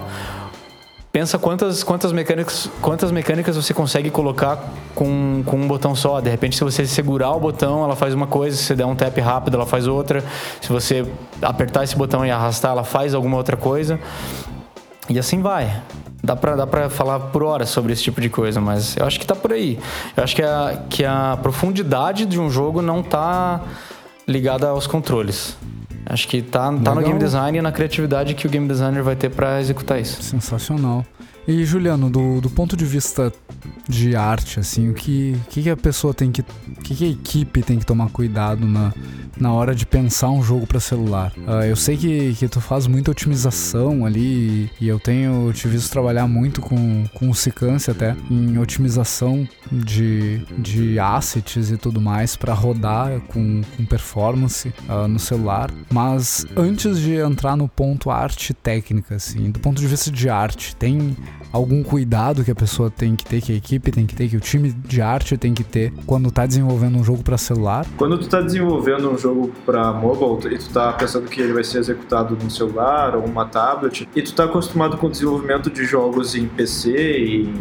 [1.12, 4.62] pensa quantas, quantas, mecânicas, quantas mecânicas você consegue colocar
[4.94, 6.20] com, com um botão só.
[6.20, 8.94] De repente, se você segurar o botão, ela faz uma coisa, se você der um
[8.94, 10.22] tap rápido, ela faz outra.
[10.60, 11.06] Se você
[11.42, 13.98] apertar esse botão e arrastar, ela faz alguma outra coisa.
[15.10, 15.82] E assim vai.
[16.22, 19.18] Dá pra, dá pra falar por horas sobre esse tipo de coisa, mas eu acho
[19.18, 19.80] que tá por aí.
[20.18, 23.62] Eu acho que a, que a profundidade de um jogo não tá
[24.28, 25.58] ligada aos controles.
[26.06, 29.16] Acho que tá, tá no game design e na criatividade que o game designer vai
[29.16, 30.22] ter para executar isso.
[30.22, 31.04] Sensacional.
[31.48, 33.32] E Juliano, do, do ponto de vista
[33.88, 36.42] de arte, assim, o que, que, que a pessoa tem que.
[36.42, 38.92] O que, que a equipe tem que tomar cuidado na,
[39.38, 41.32] na hora de pensar um jogo para celular?
[41.38, 45.92] Uh, eu sei que, que tu faz muita otimização ali e eu tenho te visto
[45.92, 52.36] trabalhar muito com, com o Sicance até em otimização de, de assets e tudo mais
[52.36, 55.72] para rodar com, com performance uh, no celular.
[55.92, 60.76] Mas antes de entrar no ponto arte técnica, assim, do ponto de vista de arte,
[60.76, 61.16] tem
[61.52, 64.38] algum cuidado que a pessoa tem que ter, que a equipe tem que ter, que
[64.38, 67.86] o time de arte tem que ter quando tá desenvolvendo um jogo para celular?
[67.98, 71.64] Quando tu tá desenvolvendo um jogo para mobile e tu tá pensando que ele vai
[71.64, 75.84] ser executado num celular ou uma tablet, e tu tá acostumado com o desenvolvimento de
[75.86, 77.54] jogos em PC e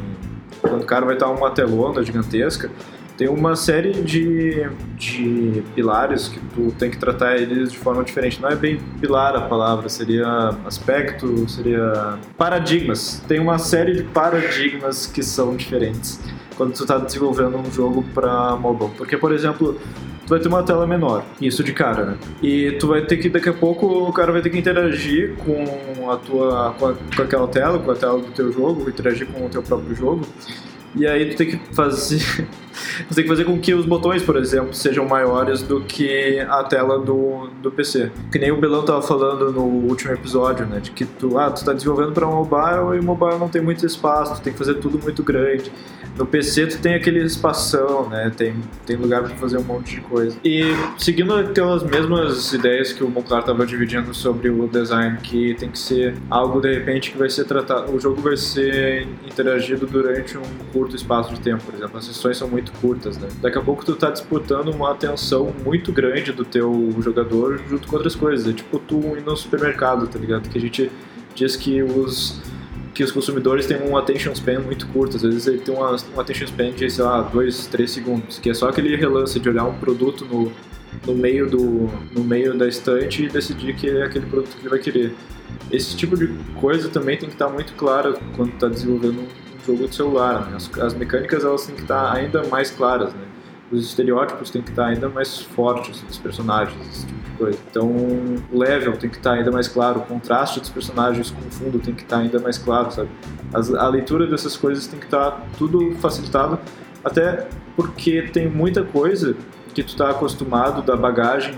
[0.69, 2.71] quando o cara vai estar uma telona gigantesca,
[3.17, 8.43] tem uma série de, de pilares que tu tem que tratar eles de forma diferente.
[8.43, 10.27] Não é bem pilar a palavra, seria
[10.67, 13.23] aspecto, seria paradigmas.
[13.29, 16.21] Tem uma série de paradigmas que são diferentes
[16.57, 18.91] quando tu está desenvolvendo um jogo para mobile.
[18.97, 19.79] Porque, por exemplo,
[20.27, 22.19] tu vai ter uma tela menor, isso de cara, né?
[22.43, 26.11] E tu vai ter que, daqui a pouco, o cara vai ter que interagir com
[26.11, 29.47] a tua, com, a, com aquela tela, com a tela do teu jogo, interagir com
[29.47, 30.27] o teu próprio jogo.
[30.97, 32.21] E aí tu tem que fazer.
[33.13, 36.99] tem que fazer com que os botões, por exemplo, sejam maiores do que a tela
[36.99, 38.13] do, do PC.
[38.31, 40.79] Que nem o Belão tava falando no último episódio, né?
[40.79, 43.85] De que tu, ah, tu tá desenvolvendo para mobile e o mobile não tem muito
[43.85, 45.73] espaço, tu tem que fazer tudo muito grande.
[46.17, 48.31] No PC tu tem aquele espação, né?
[48.37, 48.55] Tem,
[48.87, 50.37] tem lugar para fazer um monte de coisa.
[50.45, 50.63] E
[50.97, 55.79] seguindo aquelas mesmas ideias que o Monclar estava dividindo sobre o design, que tem que
[55.79, 60.43] ser algo de repente que vai ser tratado, o jogo vai ser interagido durante um
[60.73, 61.99] curto espaço de tempo, por exemplo.
[61.99, 63.29] As sessões são muito curtas, né?
[63.41, 67.97] Daqui a pouco tu tá disputando uma atenção muito grande do teu jogador junto com
[67.97, 68.47] outras coisas.
[68.47, 70.49] É tipo tu ir no supermercado, tá ligado?
[70.49, 70.91] Que a gente
[71.35, 72.41] diz que os
[72.95, 75.17] que os consumidores têm um attention span muito curto.
[75.17, 78.49] Às vezes ele tem uma, um attention span de, sei lá, 2, 3 segundos, que
[78.49, 80.53] é só aquele relance de olhar um produto no,
[81.05, 84.69] no, meio, do, no meio da estante e decidir que é aquele produto que ele
[84.69, 85.15] vai querer.
[85.71, 86.29] Esse tipo de
[86.61, 90.49] coisa também tem que estar muito claro quando está desenvolvendo um jogo de celular.
[90.49, 90.57] Né?
[90.57, 93.25] As, as, mecânicas elas têm que estar ainda mais claras, né?
[93.73, 97.59] Os estereótipos têm que estar ainda mais fortes dos personagens, esse tipo coisa.
[97.71, 101.51] Então, o level tem que estar ainda mais claro, o contraste dos personagens com o
[101.51, 103.09] fundo tem que estar ainda mais claro, sabe?
[103.53, 106.59] As, a leitura dessas coisas tem que estar tudo facilitado,
[107.05, 109.37] até porque tem muita coisa
[109.75, 111.55] que tu está acostumado da bagagem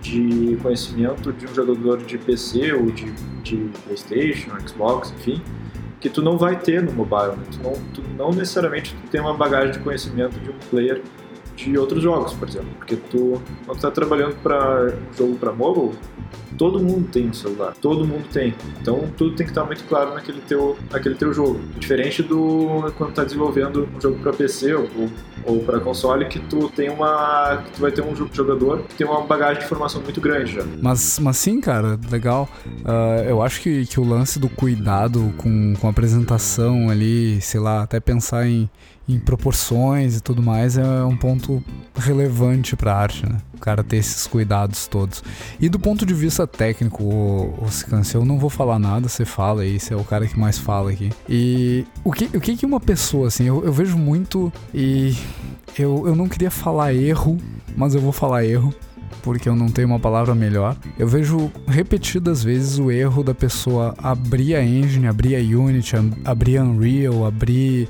[0.00, 3.10] de conhecimento de um jogador de PC ou de,
[3.42, 5.42] de PlayStation, Xbox, enfim,
[6.00, 7.36] que tu não vai ter no mobile.
[7.36, 7.44] Né?
[7.50, 11.02] Tu, não, tu não necessariamente tu tem uma bagagem de conhecimento de um player
[11.58, 12.68] de outros jogos, por exemplo.
[12.78, 15.98] Porque tu, quando tu tá trabalhando para um jogo para mobile,
[16.56, 18.54] todo mundo tem um celular, todo mundo tem.
[18.80, 21.60] Então tudo tem que estar muito claro naquele teu, naquele teu jogo.
[21.78, 24.88] Diferente do quando tá desenvolvendo um jogo para PC ou,
[25.44, 29.06] ou para console que tu tem uma que tu vai ter um jogador que tem
[29.06, 30.64] uma bagagem de informação muito grande já.
[30.80, 32.48] Mas, mas sim, cara, legal.
[32.66, 37.60] Uh, eu acho que, que o lance do cuidado com, com a apresentação ali, sei
[37.60, 38.68] lá, até pensar em,
[39.08, 41.62] em proporções e tudo mais é um ponto
[41.96, 43.38] relevante para arte, né?
[43.54, 45.22] O cara ter esses cuidados todos.
[45.58, 47.68] E do ponto de vista técnico, o, o
[48.14, 50.90] eu não vou falar nada, você fala aí, você é o cara que mais fala
[50.90, 51.10] aqui.
[51.28, 55.16] E o que, o que, que uma pessoa, assim, eu, eu vejo muito e
[55.78, 57.38] eu, eu não queria falar erro,
[57.76, 58.74] mas eu vou falar erro
[59.22, 60.76] porque eu não tenho uma palavra melhor.
[60.98, 66.60] Eu vejo repetidas vezes o erro da pessoa abrir a engine, abrir a Unity, abrir
[66.60, 67.88] Unreal, abrir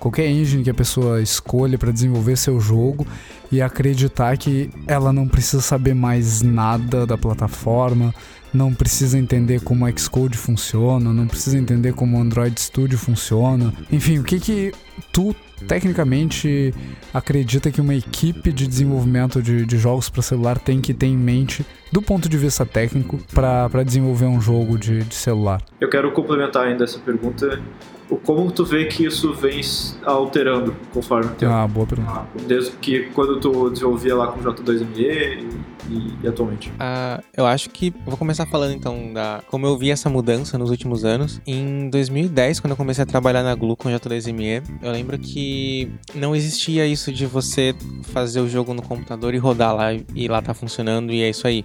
[0.00, 3.06] qualquer engine que a pessoa escolha para desenvolver seu jogo
[3.52, 8.12] e acreditar que ela não precisa saber mais nada da plataforma,
[8.52, 13.72] não precisa entender como o Xcode funciona, não precisa entender como o Android Studio funciona.
[13.92, 14.72] Enfim, o que que
[15.12, 15.34] tu
[15.68, 16.74] tecnicamente
[17.12, 21.16] acredita que uma equipe de desenvolvimento de, de jogos para celular tem que ter em
[21.16, 25.62] mente do ponto de vista técnico para desenvolver um jogo de, de celular?
[25.80, 27.60] Eu quero complementar ainda essa pergunta
[28.16, 29.60] como tu vê que isso vem
[30.04, 31.52] alterando conforme o tempo?
[31.52, 32.26] Ah, boa pergunta.
[32.46, 35.44] Desde que quando tu desenvolvia lá com J2ME
[35.90, 36.70] e, e atualmente?
[36.70, 37.92] Uh, eu acho que.
[38.06, 41.40] vou começar falando então da como eu vi essa mudança nos últimos anos.
[41.46, 46.34] Em 2010, quando eu comecei a trabalhar na Glu com J2ME, eu lembro que não
[46.34, 47.74] existia isso de você
[48.04, 51.46] fazer o jogo no computador e rodar lá e lá tá funcionando e é isso
[51.46, 51.64] aí.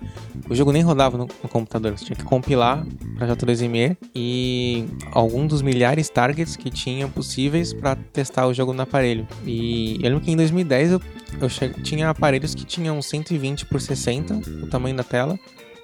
[0.50, 2.86] O jogo nem rodava no, no computador, você tinha que compilar
[3.18, 8.82] para J2ME e algum dos milhares targets que tinham possíveis para testar o jogo no
[8.82, 9.28] aparelho.
[9.46, 11.02] E eu lembro que em 2010 eu,
[11.40, 11.50] eu
[11.84, 15.40] tinha aparelhos que tinham 120 por 60 o tamanho da tela,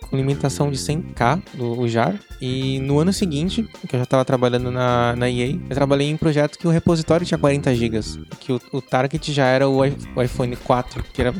[0.10, 2.20] com limitação de 100k do JAR.
[2.42, 6.14] E no ano seguinte, que eu já estava trabalhando na, na EA, eu trabalhei em
[6.14, 8.00] um projeto que o repositório tinha 40 GB,
[8.40, 11.34] que o, o target já era o, o iPhone 4, que era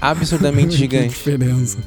[0.00, 1.08] absurdamente gigante.
[1.08, 1.78] que diferença.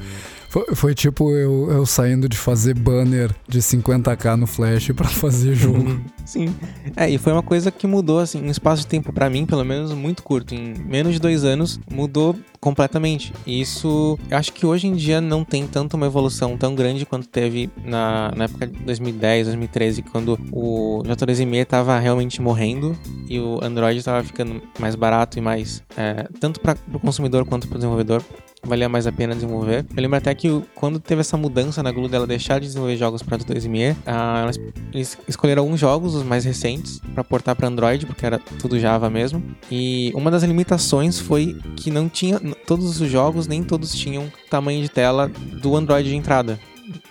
[0.48, 5.54] Foi, foi, tipo eu, eu saindo de fazer banner de 50k no Flash para fazer
[5.54, 6.00] jogo.
[6.24, 6.54] Sim.
[6.96, 9.64] É, e foi uma coisa que mudou, assim, um espaço de tempo para mim, pelo
[9.64, 10.54] menos, muito curto.
[10.54, 13.32] Em menos de dois anos, mudou completamente.
[13.46, 17.04] E isso, eu acho que hoje em dia não tem tanto uma evolução tão grande
[17.04, 22.96] quanto teve na, na época de 2010, 2013, quando o J2ME tava realmente morrendo
[23.28, 27.68] e o Android tava ficando mais barato e mais, é, tanto para o consumidor quanto
[27.68, 28.24] para o desenvolvedor,
[28.64, 29.84] valia mais a pena desenvolver.
[29.94, 33.22] Eu lembro até que quando teve essa mudança na Glu dela deixar de desenvolver jogos
[33.22, 34.50] para 2ME, ah,
[34.92, 39.10] eles escolheram alguns jogos, os mais recentes, para portar para Android, porque era tudo Java
[39.10, 39.42] mesmo.
[39.70, 44.82] E uma das limitações foi que não tinha todos os jogos, nem todos tinham tamanho
[44.82, 46.58] de tela do Android de entrada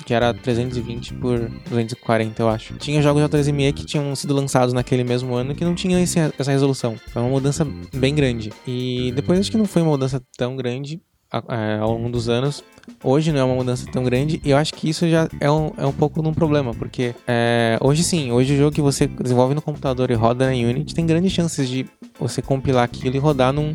[0.05, 1.39] que era 320 por
[1.69, 2.73] 240, eu acho.
[2.75, 6.19] Tinha jogos de 3ME que tinham sido lançados naquele mesmo ano que não tinham esse,
[6.19, 6.95] essa resolução.
[7.07, 8.51] Foi uma mudança bem grande.
[8.67, 11.01] E depois acho que não foi uma mudança tão grande,
[11.49, 12.63] é, ao longo dos anos.
[13.03, 15.71] Hoje não é uma mudança tão grande e eu acho que isso já é um,
[15.77, 19.07] é um pouco de um problema, porque é, hoje sim, hoje o jogo que você
[19.07, 21.85] desenvolve no computador e roda na Unity tem grandes chances de
[22.19, 23.73] você compilar aquilo e rodar num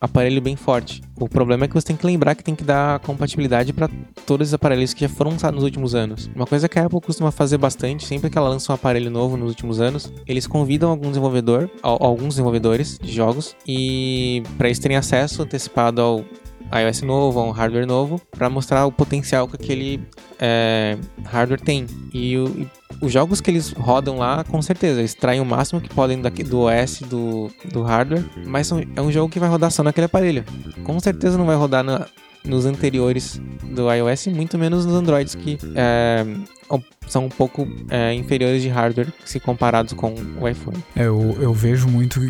[0.00, 1.02] aparelho bem forte.
[1.18, 3.88] O problema é que você tem que lembrar que tem que dar compatibilidade para
[4.26, 6.30] todos os aparelhos que já foram lançados nos últimos anos.
[6.34, 9.36] Uma coisa que a Apple costuma fazer bastante, sempre que ela lança um aparelho novo
[9.36, 14.96] nos últimos anos, eles convidam algum desenvolvedor, alguns desenvolvedores de jogos e para eles terem
[14.96, 16.24] acesso antecipado ao
[16.72, 20.00] iOS novo, um hardware novo, para mostrar o potencial que aquele
[20.38, 21.86] é, hardware tem.
[22.12, 22.68] E, o, e,
[23.00, 26.60] os jogos que eles rodam lá, com certeza, extraem o máximo que podem daqui, do
[26.60, 30.44] OS do, do hardware, mas são, é um jogo que vai rodar só naquele aparelho.
[30.84, 32.06] Com certeza não vai rodar na,
[32.44, 36.24] nos anteriores do iOS, muito menos nos Androids que é,
[37.06, 40.82] são um pouco é, inferiores de hardware se comparados com o iPhone.
[40.94, 42.20] É, eu, eu vejo muito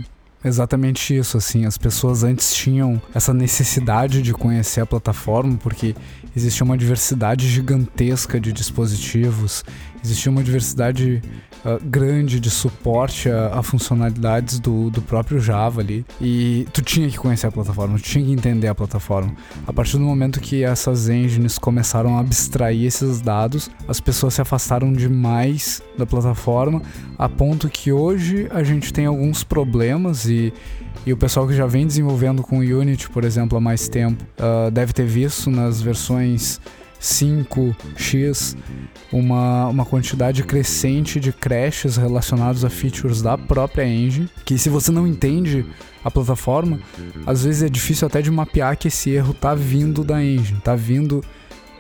[0.45, 5.95] Exatamente isso, assim, as pessoas antes tinham essa necessidade de conhecer a plataforma porque
[6.37, 9.65] existia uma diversidade gigantesca de dispositivos,
[10.05, 11.23] existia uma diversidade
[11.65, 16.05] uh, grande de suporte a, a funcionalidades do, do, próprio Java ali.
[16.21, 19.35] E tu tinha que conhecer a plataforma, tu tinha que entender a plataforma.
[19.67, 24.43] A partir do momento que essas engines começaram a abstrair esses dados, as pessoas se
[24.43, 26.83] afastaram demais da plataforma,
[27.19, 30.53] a ponto que hoje a gente tem alguns problemas e
[31.05, 34.71] e o pessoal que já vem desenvolvendo com Unity, por exemplo, há mais tempo, uh,
[34.71, 36.61] deve ter visto nas versões
[37.01, 38.57] 5x
[39.13, 44.91] uma, uma quantidade crescente de crashes relacionados a features da própria engine, que se você
[44.91, 45.65] não entende
[46.05, 46.81] a plataforma,
[47.27, 50.75] às vezes é difícil até de mapear que esse erro tá vindo da engine, tá
[50.75, 51.23] vindo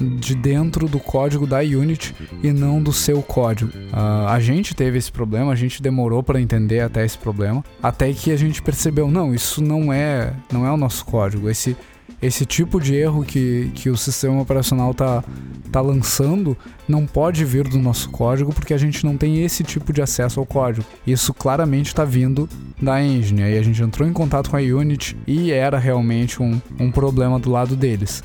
[0.01, 3.72] de dentro do código da Unity e não do seu código.
[3.76, 8.12] Uh, a gente teve esse problema, a gente demorou para entender até esse problema, até
[8.12, 11.49] que a gente percebeu, não, isso não é, não é o nosso código.
[11.49, 11.76] Esse
[12.20, 15.22] esse tipo de erro que, que o sistema operacional tá,
[15.70, 16.57] tá lançando
[16.88, 20.40] não pode vir do nosso código porque a gente não tem esse tipo de acesso
[20.40, 20.86] ao código.
[21.07, 22.49] Isso claramente está vindo
[22.80, 23.42] da engine.
[23.42, 27.38] Aí a gente entrou em contato com a Unity e era realmente um, um problema
[27.38, 28.22] do lado deles.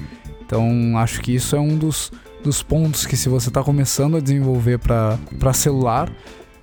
[0.52, 2.12] Então acho que isso é um dos,
[2.44, 6.12] dos pontos que se você está começando a desenvolver para celular,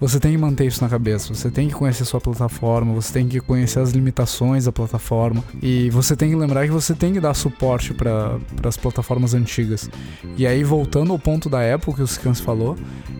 [0.00, 1.34] você tem que manter isso na cabeça.
[1.34, 5.90] Você tem que conhecer sua plataforma, você tem que conhecer as limitações da plataforma e
[5.90, 9.90] você tem que lembrar que você tem que dar suporte para as plataformas antigas.
[10.36, 12.76] E aí, voltando ao ponto da Apple que o Scans falou,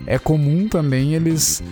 [0.07, 1.63] é comum também eles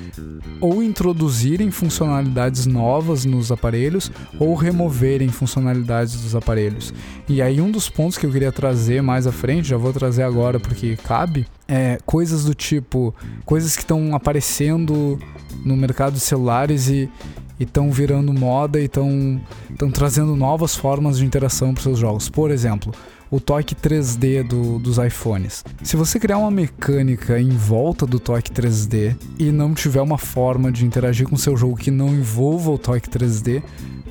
[0.61, 6.93] ou introduzirem funcionalidades novas nos aparelhos ou removerem funcionalidades dos aparelhos.
[7.29, 10.23] E aí, um dos pontos que eu queria trazer mais à frente, já vou trazer
[10.23, 13.15] agora porque cabe, é, coisas do tipo,
[13.45, 15.19] coisas que estão aparecendo
[15.65, 17.11] no mercado de celulares e
[17.59, 19.41] estão virando moda e estão
[19.93, 22.29] trazendo novas formas de interação para seus jogos.
[22.29, 22.93] Por exemplo,
[23.31, 25.65] o toque 3D do, dos iPhones.
[25.83, 30.71] Se você criar uma mecânica em volta do toque 3D e não tiver uma forma
[30.71, 33.63] de interagir com seu jogo que não envolva o toque 3D,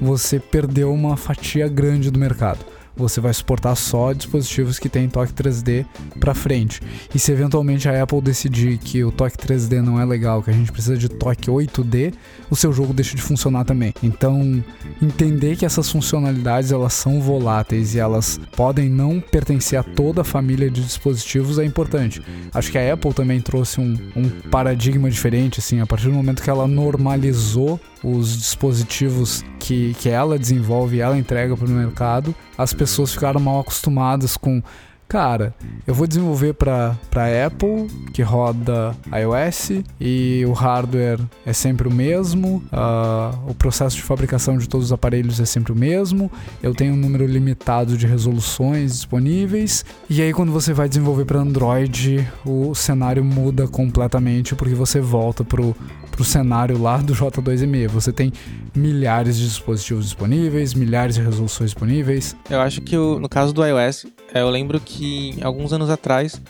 [0.01, 5.33] você perdeu uma fatia grande do mercado você vai suportar só dispositivos que têm toque
[5.33, 5.85] 3D
[6.19, 6.81] para frente.
[7.13, 10.53] E se eventualmente a Apple decidir que o toque 3D não é legal, que a
[10.53, 12.13] gente precisa de toque 8D,
[12.49, 13.93] o seu jogo deixa de funcionar também.
[14.01, 14.63] Então,
[15.01, 20.23] entender que essas funcionalidades elas são voláteis e elas podem não pertencer a toda a
[20.23, 22.21] família de dispositivos é importante.
[22.53, 26.41] Acho que a Apple também trouxe um, um paradigma diferente, assim, a partir do momento
[26.41, 32.35] que ela normalizou os dispositivos que, que ela desenvolve e ela entrega para o mercado,
[32.57, 34.61] as pessoas ficaram mal acostumadas com
[35.15, 35.55] Cara,
[35.87, 36.97] eu vou desenvolver para
[37.47, 44.01] Apple, que roda iOS, e o hardware é sempre o mesmo, uh, o processo de
[44.01, 46.29] fabricação de todos os aparelhos é sempre o mesmo,
[46.61, 51.39] eu tenho um número limitado de resoluções disponíveis, e aí quando você vai desenvolver para
[51.39, 55.73] Android, o cenário muda completamente, porque você volta pro,
[56.11, 57.87] pro cenário lá do J2ME.
[57.87, 58.31] Você tem
[58.73, 62.35] milhares de dispositivos disponíveis, milhares de resoluções disponíveis.
[62.49, 64.07] Eu acho que o, no caso do iOS,
[64.41, 66.41] eu lembro que alguns anos atrás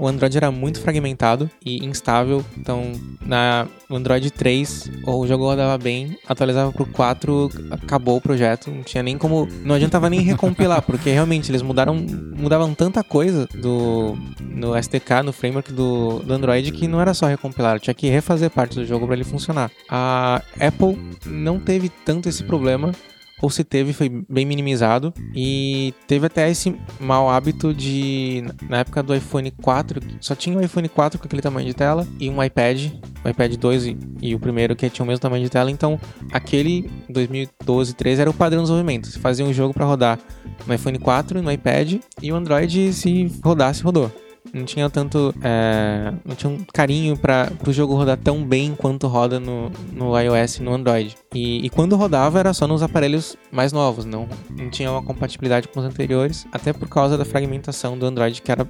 [0.00, 2.42] o Android era muito fragmentado e instável.
[2.56, 8.70] Então, na Android 3, o jogo rodava bem, atualizava pro 4, acabou o projeto.
[8.70, 9.46] Não tinha nem como.
[9.62, 15.32] Não adiantava nem recompilar, porque realmente eles mudaram mudavam tanta coisa do no SDK, no
[15.32, 19.06] framework do, do Android, que não era só recompilar, tinha que refazer parte do jogo
[19.06, 19.70] para ele funcionar.
[19.88, 22.92] A Apple não teve tanto esse problema
[23.40, 29.02] ou se teve foi bem minimizado e teve até esse mau hábito de na época
[29.02, 32.42] do iPhone 4 só tinha o iPhone 4 com aquele tamanho de tela e um
[32.42, 32.92] iPad
[33.24, 35.98] o iPad 2 e, e o primeiro que tinha o mesmo tamanho de tela então
[36.32, 40.18] aquele 2012 13 era o padrão de desenvolvimento se fazia um jogo para rodar
[40.66, 44.10] no iPhone 4 no iPad e o Android se rodasse rodou
[44.52, 45.34] não tinha tanto.
[45.42, 50.18] É, não tinha um carinho para o jogo rodar tão bem quanto roda no, no
[50.18, 51.14] iOS e no Android.
[51.32, 55.68] E, e, quando rodava era só nos aparelhos mais novos, não, não tinha uma compatibilidade
[55.68, 58.66] com os anteriores, até por causa da fragmentação do Android que era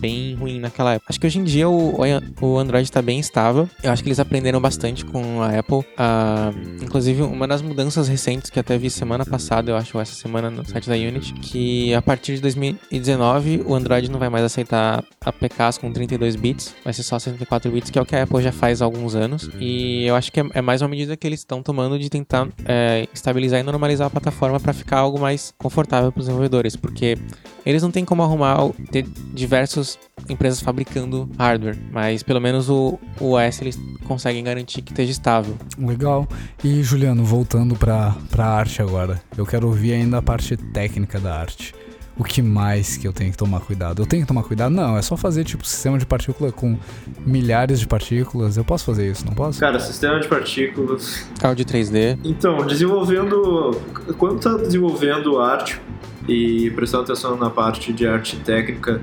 [0.00, 1.06] bem ruim naquela época.
[1.08, 1.94] Acho que hoje em dia o,
[2.40, 3.68] o Android está bem estável.
[3.80, 5.78] Eu acho que eles aprenderam bastante com a Apple.
[5.78, 10.50] Uh, inclusive, uma das mudanças recentes que até vi semana passada, eu acho, essa semana
[10.50, 15.04] no site da Unity, que a partir de 2019 o Android não vai mais aceitar
[15.20, 18.42] APKs com 32 bits, vai ser só 64 bits, que é o que a Apple
[18.42, 19.48] já faz há alguns anos.
[19.60, 22.48] E eu acho que é, é mais uma medida que eles estão tomando de tentar
[22.64, 27.16] é, estabilizar e normalizar a plataforma para ficar algo mais confortável para os desenvolvedores, porque
[27.64, 28.56] eles não têm como arrumar
[28.90, 34.92] ter diversas empresas fabricando hardware, mas pelo menos o, o OS eles conseguem garantir que
[34.92, 35.56] esteja estável.
[35.78, 36.28] Legal.
[36.62, 41.38] E Juliano, voltando para a arte agora, eu quero ouvir ainda a parte técnica da
[41.38, 41.74] arte.
[42.16, 44.02] O que mais que eu tenho que tomar cuidado?
[44.02, 44.72] Eu tenho que tomar cuidado?
[44.72, 46.78] Não, é só fazer tipo sistema de partícula com
[47.26, 48.56] milhares de partículas.
[48.56, 49.58] Eu posso fazer isso, não posso?
[49.58, 51.26] Cara, sistema de partículas.
[51.40, 52.18] Carro de 3D.
[52.22, 53.72] Então, desenvolvendo.
[54.16, 55.80] Quando tá desenvolvendo arte
[56.28, 59.02] e prestando atenção na parte de arte técnica,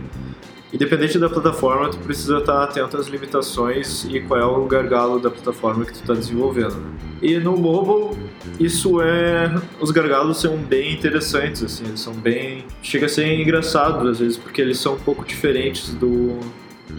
[0.73, 5.29] independente da plataforma, tu precisa estar atento às limitações e qual é o gargalo da
[5.29, 6.75] plataforma que tu está desenvolvendo.
[6.75, 6.91] né?
[7.21, 8.17] E no mobile,
[8.59, 9.53] isso é.
[9.79, 12.65] Os gargalos são bem interessantes, assim, eles são bem.
[12.81, 16.39] Chega a ser engraçado às vezes, porque eles são um pouco diferentes do,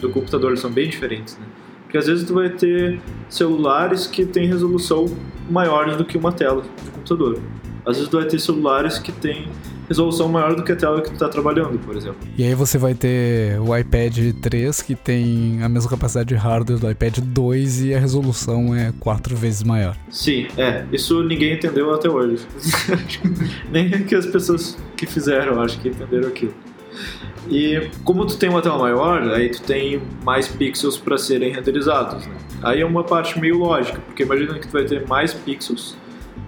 [0.00, 1.46] do computador, eles são bem diferentes, né?
[1.84, 5.06] Porque às vezes tu vai ter celulares que têm resolução
[5.50, 7.38] maior do que uma tela de computador.
[7.84, 9.48] Às vezes tu vai ter celulares que têm
[9.93, 12.18] resolução maior do que a tela que tu está trabalhando, por exemplo.
[12.36, 16.78] E aí você vai ter o iPad 3 que tem a mesma capacidade de hardware
[16.78, 19.97] do iPad 2 e a resolução é quatro vezes maior.
[20.11, 20.84] Sim, é.
[20.90, 22.45] Isso ninguém entendeu até hoje.
[23.70, 26.55] Nem que as pessoas que fizeram, acho que entenderam aquilo.
[27.49, 32.26] E como tu tem uma tela maior, aí tu tem mais pixels para serem renderizados.
[32.26, 32.34] Né?
[32.62, 35.97] Aí é uma parte meio lógica, porque imagina que tu vai ter mais pixels,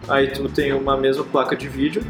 [0.08, 2.02] aí tu tem uma mesma placa de vídeo,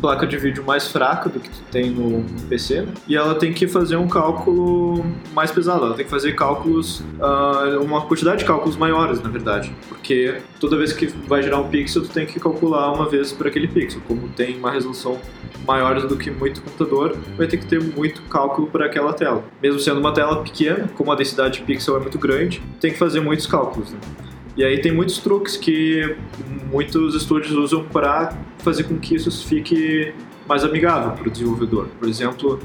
[0.00, 2.92] placa de vídeo mais fraca do que tu tem no PC, né?
[3.08, 7.78] e ela tem que fazer um cálculo mais pesado, ela tem que fazer cálculos, ah,
[7.80, 12.02] uma quantidade de cálculos maiores, na verdade, porque toda vez que vai gerar um pixel,
[12.02, 15.18] tu tem que calcular uma vez para aquele pixel, como tem uma resolução
[15.66, 19.44] maior do que muito computador, vai ter que ter muito cálculo para aquela tela.
[19.62, 22.98] Mesmo sendo uma tela pequena, como a densidade de pixel é muito grande, tem que
[22.98, 23.92] fazer muitos cálculos.
[23.92, 23.98] Né?
[24.56, 26.16] E aí tem muitos truques que
[26.72, 30.14] muitos estúdios usam para fazer com que isso fique
[30.48, 31.88] mais amigável para o desenvolvedor.
[31.98, 32.58] Por exemplo,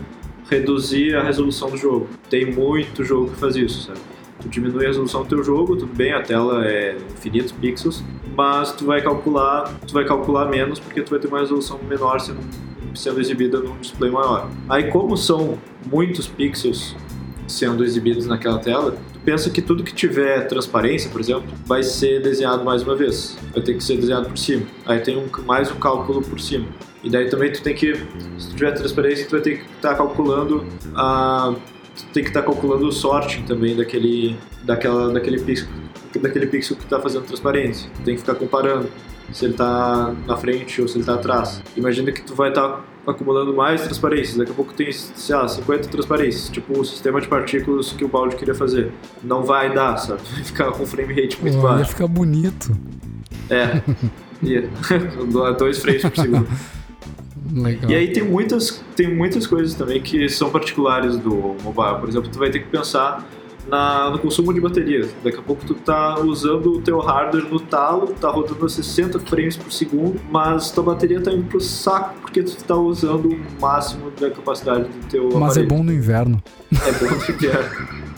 [0.50, 2.08] reduzir a resolução do jogo.
[2.30, 4.00] Tem muito jogo que faz isso, sabe?
[4.42, 8.04] Tu diminui a resolução do teu jogo, tudo bem, a tela é infinitos pixels,
[8.36, 12.20] mas tu vai calcular, tu vai calcular menos porque tu vai ter uma resolução menor
[12.20, 12.40] sendo,
[12.96, 14.50] sendo exibida num display maior.
[14.68, 16.96] Aí como são muitos pixels
[17.52, 22.22] sendo exibidos naquela tela, tu pensa que tudo que tiver transparência, por exemplo, vai ser
[22.22, 23.38] desenhado mais uma vez.
[23.54, 24.66] Vai ter que ser desenhado por cima.
[24.86, 26.68] Aí tem um, mais um cálculo por cima.
[27.04, 27.96] E daí também tu tem que,
[28.38, 31.56] se tiver transparência, tu vai ter que estar calculando a
[31.96, 35.68] tu tem que estar calculando o sorting também daquele daquela daquele pixel
[36.22, 37.90] daquele pixel que está fazendo transparência.
[37.98, 38.90] Tu tem que ficar comparando
[39.32, 41.62] se ele está na frente ou se ele está atrás.
[41.76, 44.38] Imagina que tu vai estar acumulando mais transparências.
[44.38, 48.08] Daqui a pouco tem, sei lá, 50 transparências, tipo o sistema de partículas que o
[48.08, 48.92] balde queria fazer.
[49.24, 50.22] Não vai dar, sabe?
[50.34, 51.92] Vai ficar com frame rate muito ia baixo.
[51.92, 52.72] ficar bonito.
[53.50, 53.82] É.
[54.44, 54.70] Ia.
[55.58, 56.48] Dois frames por segundo.
[57.54, 57.92] Legal.
[57.92, 62.00] E aí tem muitas, tem muitas coisas também que são particulares do mobile.
[62.00, 63.28] Por exemplo, tu vai ter que pensar
[63.68, 65.08] na, no consumo de bateria.
[65.24, 69.20] Daqui a pouco tu tá usando o teu hardware no talo, tá rodando a 60
[69.20, 73.62] frames por segundo, mas tua bateria tá indo pro saco porque tu tá usando o
[73.62, 75.68] máximo da capacidade do teu Mas é aparelho.
[75.68, 76.42] bom no inverno.
[76.72, 78.11] É bom no inverno.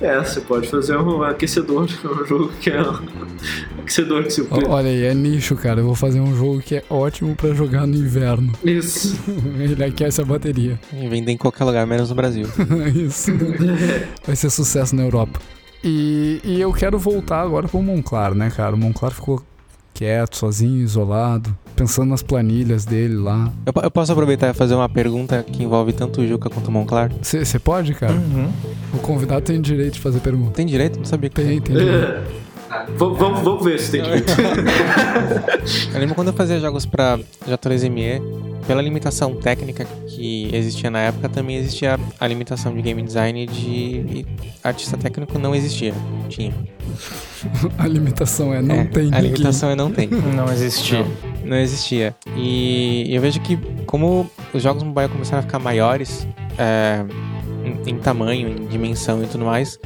[0.00, 2.98] É, você pode fazer um aquecedor, um jogo que é um
[3.80, 5.80] aquecedor que se Ó, Olha aí, é nicho, cara.
[5.80, 8.52] Eu vou fazer um jogo que é ótimo pra jogar no inverno.
[8.62, 9.18] Isso.
[9.58, 10.78] Ele aquece a bateria.
[10.92, 12.46] E vendem em qualquer lugar, menos no Brasil.
[12.94, 13.30] Isso.
[14.26, 15.40] Vai ser sucesso na Europa.
[15.82, 18.74] E, e eu quero voltar agora pro Monclar, né, cara?
[18.74, 19.42] O Monclar ficou
[19.96, 23.50] quieto, sozinho, isolado, pensando nas planilhas dele lá.
[23.64, 26.70] Eu, eu posso aproveitar e fazer uma pergunta que envolve tanto o Juca quanto o
[26.70, 27.10] Monclar?
[27.22, 28.12] Você pode, cara?
[28.12, 28.52] Uhum.
[28.92, 30.52] O convidado tem direito de fazer pergunta.
[30.52, 30.98] Tem direito?
[30.98, 32.36] Não sabia que Tem, tem direito.
[32.96, 34.32] vamos, ver se tem direito.
[35.92, 38.20] Eu lembro quando eu fazia jogos pra J2ME,
[38.66, 43.46] pela limitação técnica que existia na época, também existia a limitação de game design e
[43.46, 44.26] de
[44.62, 45.94] artista técnico não existia.
[46.28, 46.52] Tinha.
[47.78, 49.22] A limitação é não É, tem A ninguém.
[49.22, 50.08] limitação é não tem.
[50.08, 51.00] Não existia.
[51.02, 52.14] Não, não existia.
[52.36, 53.56] E eu vejo que
[53.86, 56.26] como os jogos mobile começaram a ficar maiores
[56.58, 57.04] é,
[57.64, 59.78] em, em tamanho, em dimensão e tudo mais,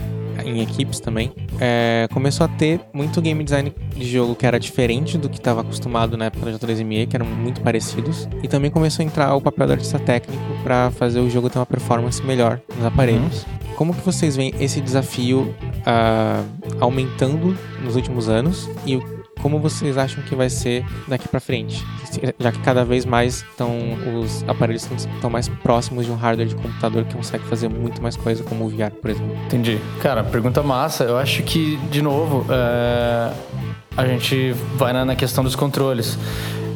[0.44, 5.18] em equipes também, é, começou a ter muito game design de jogo que era diferente
[5.18, 8.28] do que estava acostumado na época da J3ME, que eram muito parecidos.
[8.42, 11.58] E também começou a entrar o papel do artista técnico para fazer o jogo ter
[11.58, 13.46] uma performance melhor nos aparelhos.
[13.76, 15.54] Como que vocês veem esse desafio
[15.86, 16.44] ah,
[16.80, 21.84] aumentando nos últimos anos e o como vocês acham que vai ser daqui pra frente?
[22.38, 23.70] Já que cada vez mais estão
[24.20, 28.16] os aparelhos estão mais próximos de um hardware de computador que consegue fazer muito mais
[28.16, 29.36] coisa, como o VR, por exemplo.
[29.46, 29.78] Entendi.
[30.00, 31.04] Cara, pergunta massa.
[31.04, 33.32] Eu acho que, de novo, é,
[33.96, 36.18] a gente vai na, na questão dos controles.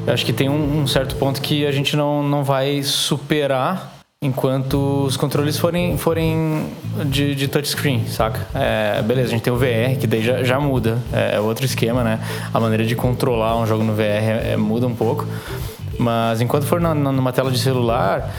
[0.07, 3.93] Eu acho que tem um, um certo ponto que a gente não, não vai superar
[4.25, 6.66] enquanto os controles forem, forem
[7.05, 8.41] de, de touchscreen, saca?
[8.55, 10.99] É, beleza, a gente tem o VR, que daí já, já muda.
[11.12, 12.18] É, é outro esquema, né?
[12.53, 15.27] A maneira de controlar um jogo no VR é- é- muda um pouco.
[15.99, 18.35] Mas enquanto for na, numa tela de celular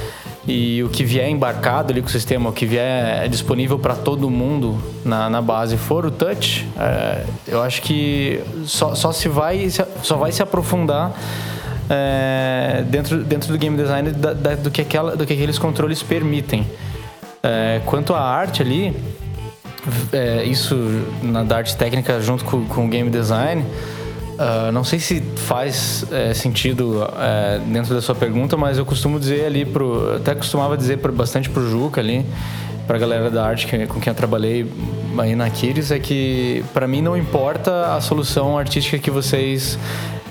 [0.47, 4.29] e o que vier embarcado ali com o sistema, o que vier disponível para todo
[4.29, 9.69] mundo na, na base for o touch, é, eu acho que só, só, se vai,
[10.01, 11.13] só vai se aprofundar
[11.89, 16.01] é, dentro, dentro do game design da, da, do, que aquela, do que aqueles controles
[16.01, 16.65] permitem.
[17.43, 18.95] É, quanto à arte ali,
[20.11, 20.75] é, isso
[21.21, 26.05] na da arte técnica junto com, com o game design, uh, não sei se faz
[26.11, 30.75] é, sentido é, dentro da sua pergunta, mas eu costumo dizer ali pro, até costumava
[30.75, 32.25] dizer pro, bastante pro Juca ali,
[32.87, 34.69] pra galera da arte que, com quem eu trabalhei
[35.17, 39.77] aí na Kiris, é que para mim não importa a solução artística que vocês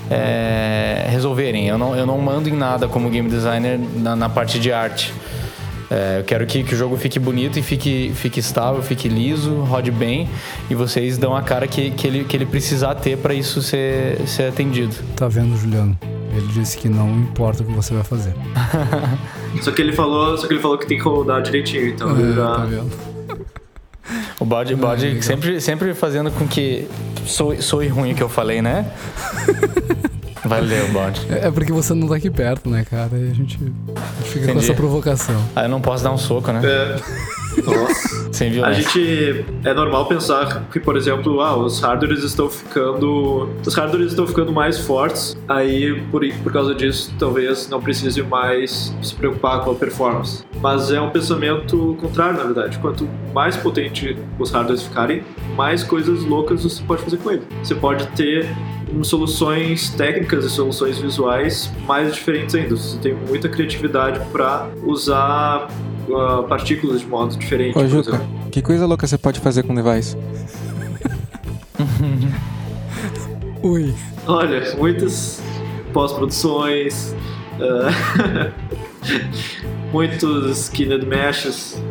[0.09, 1.67] é, resolverem.
[1.67, 5.13] Eu não, eu não mando em nada como game designer na, na parte de arte.
[5.89, 9.55] É, eu quero que, que, o jogo fique bonito e fique, fique estável, fique liso,
[9.61, 10.27] rode bem
[10.69, 14.27] e vocês dão a cara que, que, ele, que ele precisar ter para isso ser,
[14.27, 14.95] ser atendido.
[15.15, 15.97] Tá vendo, Juliano?
[16.35, 18.33] Ele disse que não importa o que você vai fazer.
[19.61, 22.33] só que ele falou, só que ele falou que tem que rodar direitinho, então é,
[22.33, 22.55] já...
[22.55, 23.14] tá vendo.
[24.39, 26.87] O bode, bode sempre, sempre fazendo com que
[27.25, 28.91] soe, soe ruim o que eu falei, né?
[30.45, 31.21] Valeu, bode.
[31.29, 33.17] É, é porque você não tá aqui perto, né, cara?
[33.17, 34.53] E a gente, a gente fica Entendi.
[34.53, 35.43] com essa provocação.
[35.55, 36.61] Ah, eu não posso dar um soco, né?
[36.63, 36.95] É.
[37.65, 38.33] Nossa.
[38.33, 38.79] Sem violência.
[38.79, 39.45] A gente.
[39.63, 43.49] É normal pensar que, por exemplo, ah, os hardwares estão ficando.
[43.65, 45.35] Os hardwares estão ficando mais fortes.
[45.47, 50.43] Aí, por, por causa disso, talvez não precise mais se preocupar com a performance.
[50.65, 52.79] Mas é um pensamento contrário, na verdade.
[52.79, 55.21] Quanto mais potente os hardwares ficarem,
[55.55, 57.43] mais coisas loucas você pode fazer com ele.
[57.63, 58.47] Você pode ter
[59.03, 62.75] soluções técnicas e soluções visuais mais diferentes ainda.
[62.75, 65.67] Você tem muita criatividade para usar
[66.09, 67.77] uh, partículas de modo diferente.
[67.77, 68.19] Ô, Juca,
[68.51, 70.17] que coisa louca você pode fazer com o device?
[73.61, 73.93] Ui.
[74.25, 75.43] Olha, muitas
[75.93, 77.15] pós-produções,
[77.59, 78.75] uh,
[79.91, 81.81] muitos skinned meshes,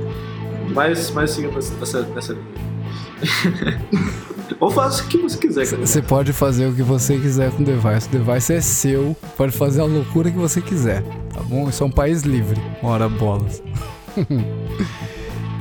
[0.73, 3.81] mais, mais nessa, nessa linha.
[4.61, 5.65] Ou faça o que você quiser.
[5.65, 8.09] Você pode fazer o que você quiser com o device.
[8.09, 11.03] O device é seu, pode fazer a loucura que você quiser.
[11.33, 11.69] Tá bom?
[11.69, 12.61] Isso é um país livre.
[12.83, 13.62] Ora bolas.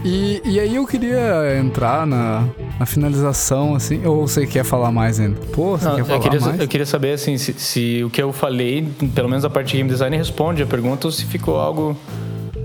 [0.04, 2.48] e, e aí eu queria entrar na,
[2.80, 4.06] na finalização, assim.
[4.06, 5.40] Ou você quer falar mais ainda?
[5.54, 6.60] Pô, você Não, quer falar eu queria, mais?
[6.60, 9.78] Eu queria saber, assim, se, se o que eu falei, pelo menos a parte de
[9.78, 11.98] game design, responde a pergunta ou se ficou algo.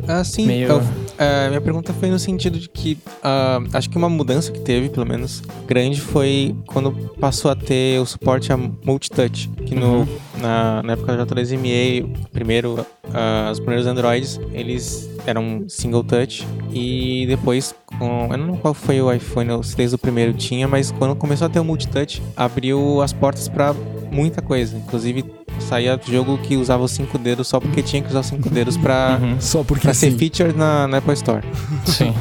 [0.07, 0.47] Ah, sim.
[0.47, 0.68] Meio...
[0.68, 0.82] Eu,
[1.18, 4.89] é, minha pergunta foi no sentido de que uh, acho que uma mudança que teve,
[4.89, 9.49] pelo menos, grande foi quando passou a ter o suporte a multitouch.
[9.66, 10.09] Que no, uhum.
[10.41, 16.47] Na, na época da J2MA, primeiro, uh, os primeiros Androids, eles eram single touch.
[16.72, 20.66] E depois, com, eu não lembro qual foi o iPhone, se desde o primeiro tinha,
[20.66, 23.74] mas quando começou a ter o multitouch, abriu as portas para
[24.11, 24.76] muita coisa.
[24.76, 25.24] Inclusive,
[25.61, 28.76] saía jogo que usava os cinco dedos só porque tinha que usar os cinco dedos
[28.76, 29.41] pra, uhum.
[29.41, 31.45] só porque pra ser feature na, na Apple Store.
[31.84, 32.14] Sim.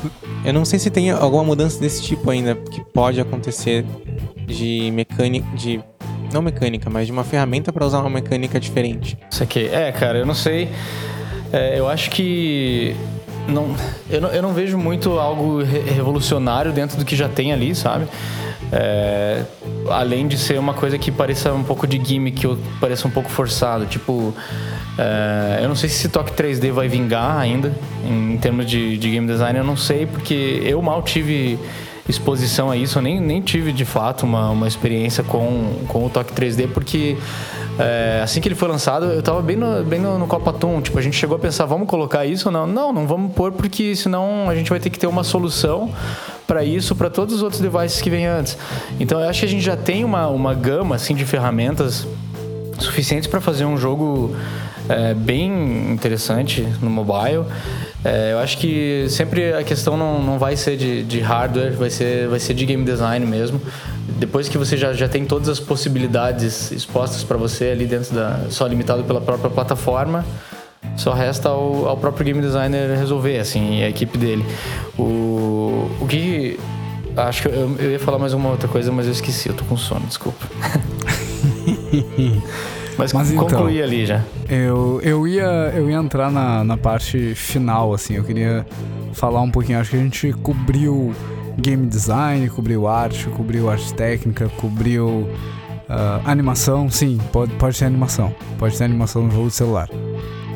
[0.43, 3.85] Eu não sei se tem alguma mudança desse tipo ainda que pode acontecer
[4.45, 5.45] de mecânica.
[5.55, 5.81] de.
[6.33, 9.17] Não mecânica, mas de uma ferramenta para usar uma mecânica diferente.
[9.29, 9.67] Isso aqui.
[9.67, 10.69] É, cara, eu não sei.
[11.51, 12.95] É, eu acho que.
[13.47, 13.73] Não,
[14.09, 17.73] eu, não, eu não vejo muito algo re revolucionário dentro do que já tem ali,
[17.73, 18.05] sabe?
[18.71, 19.43] É,
[19.89, 23.29] além de ser uma coisa que pareça um pouco de gimmick ou pareça um pouco
[23.29, 23.85] forçado.
[23.85, 24.33] Tipo,
[24.97, 27.73] é, eu não sei se esse toque 3D vai vingar ainda
[28.03, 31.59] em termos de, de, game design, eu não sei, porque eu mal tive
[32.07, 36.09] exposição a isso, eu nem, nem tive de fato uma, uma experiência com, com o
[36.09, 37.17] toque 3D, porque
[37.79, 40.81] é, assim que ele foi lançado, eu tava bem no, bem no, no Copa Toon.
[40.81, 42.65] Tipo, a gente chegou a pensar, vamos colocar isso ou não?
[42.65, 45.91] Não, não vamos pôr, porque senão a gente vai ter que ter uma solução
[46.47, 48.57] para isso, para todos os outros devices que vêm antes.
[48.99, 52.07] Então eu acho que a gente já tem uma, uma gama assim, de ferramentas
[52.79, 54.35] suficientes para fazer um jogo
[54.89, 57.43] é, bem interessante no mobile.
[58.07, 61.89] É, eu acho que sempre a questão não, não vai ser de, de hardware, vai
[61.89, 63.61] ser, vai ser de game design mesmo.
[64.17, 68.45] Depois que você já, já tem todas as possibilidades expostas para você ali dentro da.
[68.49, 70.25] só limitado pela própria plataforma,
[70.95, 74.45] só resta ao, ao próprio game designer resolver, assim, a equipe dele.
[74.97, 76.57] O, o que.
[77.13, 79.65] Acho que eu, eu ia falar mais uma outra coisa, mas eu esqueci, eu tô
[79.65, 80.47] com sono, desculpa.
[82.97, 84.23] Mas, Mas concluí então, ali já.
[84.49, 88.15] Eu, eu, ia, eu ia entrar na, na parte final, assim.
[88.15, 88.65] Eu queria
[89.13, 89.79] falar um pouquinho.
[89.79, 91.13] Acho que a gente cobriu
[91.57, 95.29] game design, cobriu arte, cobriu arte técnica, cobriu
[95.89, 96.89] uh, animação.
[96.89, 98.33] Sim, pode, pode ter animação.
[98.57, 99.89] Pode ter animação no jogo de celular.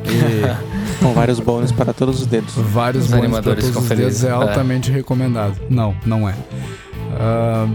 [0.04, 1.00] E...
[1.00, 2.56] Com vários bônus para todos os dedos.
[2.56, 4.94] Vários os bônus para todos os dedos é altamente é.
[4.96, 5.60] recomendado.
[5.70, 6.34] Não, não é.
[6.34, 7.72] Uh,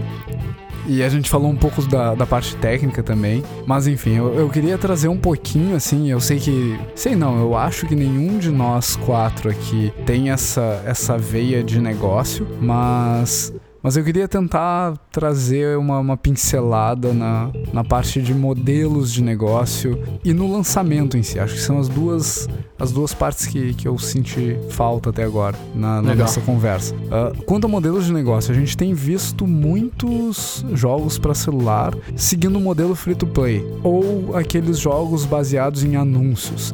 [0.87, 3.43] E a gente falou um pouco da, da parte técnica também.
[3.65, 6.79] Mas enfim, eu, eu queria trazer um pouquinho, assim, eu sei que.
[6.95, 11.81] Sei não, eu acho que nenhum de nós quatro aqui tem essa, essa veia de
[11.81, 13.53] negócio, mas
[13.87, 20.03] mas eu queria tentar trazer uma, uma, pincelada na, na parte de modelos de negócio
[20.25, 21.39] e no lançamento em si.
[21.39, 25.57] Acho que são as duas, as duas partes que, que eu senti falta até agora
[25.73, 26.93] na, na nossa conversa.
[26.95, 32.57] Uh, quanto a modelos de negócio, a gente tem visto muitos jogos para celular seguindo
[32.57, 36.71] o modelo free to play ou aqueles jogos baseados em anúncios.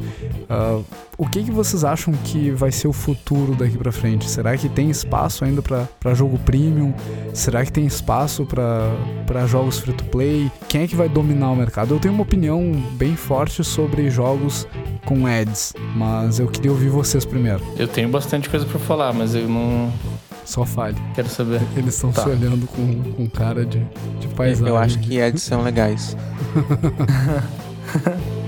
[0.50, 0.84] Uh,
[1.16, 4.28] o que, que vocês acham que vai ser o futuro daqui para frente?
[4.28, 6.92] Será que tem espaço ainda para jogo premium?
[7.32, 10.50] Será que tem espaço para jogos free to play?
[10.68, 11.94] Quem é que vai dominar o mercado?
[11.94, 14.66] Eu tenho uma opinião bem forte sobre jogos
[15.04, 17.62] com ads, mas eu queria ouvir vocês primeiro.
[17.78, 19.92] Eu tenho bastante coisa para falar, mas eu não
[20.44, 20.96] só fale.
[21.14, 21.60] Quero saber.
[21.76, 22.22] Eles estão tá.
[22.22, 23.84] se olhando com, com cara de,
[24.20, 24.68] de paisagem.
[24.68, 26.16] Eu acho que ads são legais.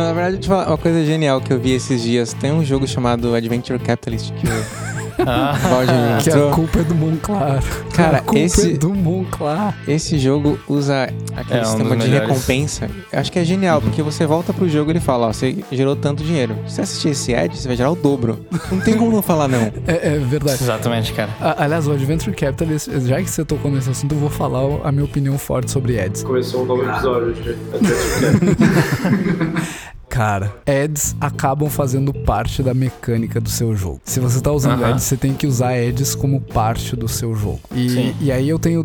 [0.00, 2.32] Na verdade, eu te falar uma coisa genial que eu vi esses dias.
[2.32, 4.90] Tem um jogo chamado Adventure Capitalist que eu
[5.26, 7.62] ah, que a culpa é do Monclar.
[7.94, 9.76] Cara, a culpa esse, é do Monclar.
[9.86, 12.28] Esse jogo usa aquele é, sistema um de melhores.
[12.28, 12.90] recompensa.
[13.12, 13.82] Eu acho que é genial, uhum.
[13.82, 16.56] porque você volta pro jogo e ele fala, ó, você gerou tanto dinheiro.
[16.66, 18.44] Se você assistir esse ad, você vai gerar o dobro.
[18.70, 19.70] Não tem como não falar não.
[19.86, 20.62] É, é verdade.
[20.62, 21.30] Exatamente, cara.
[21.40, 24.92] A, aliás, o Adventure Capitalist, já que você tocou nesse assunto, eu vou falar a
[24.92, 26.22] minha opinião forte sobre ads.
[26.22, 29.89] Começou um novo episódio de Adventure Capitalist.
[30.10, 34.00] Cara, ads acabam fazendo parte da mecânica do seu jogo.
[34.04, 37.60] Se você tá usando ads, você tem que usar ads como parte do seu jogo.
[37.72, 38.84] E, e aí eu tenho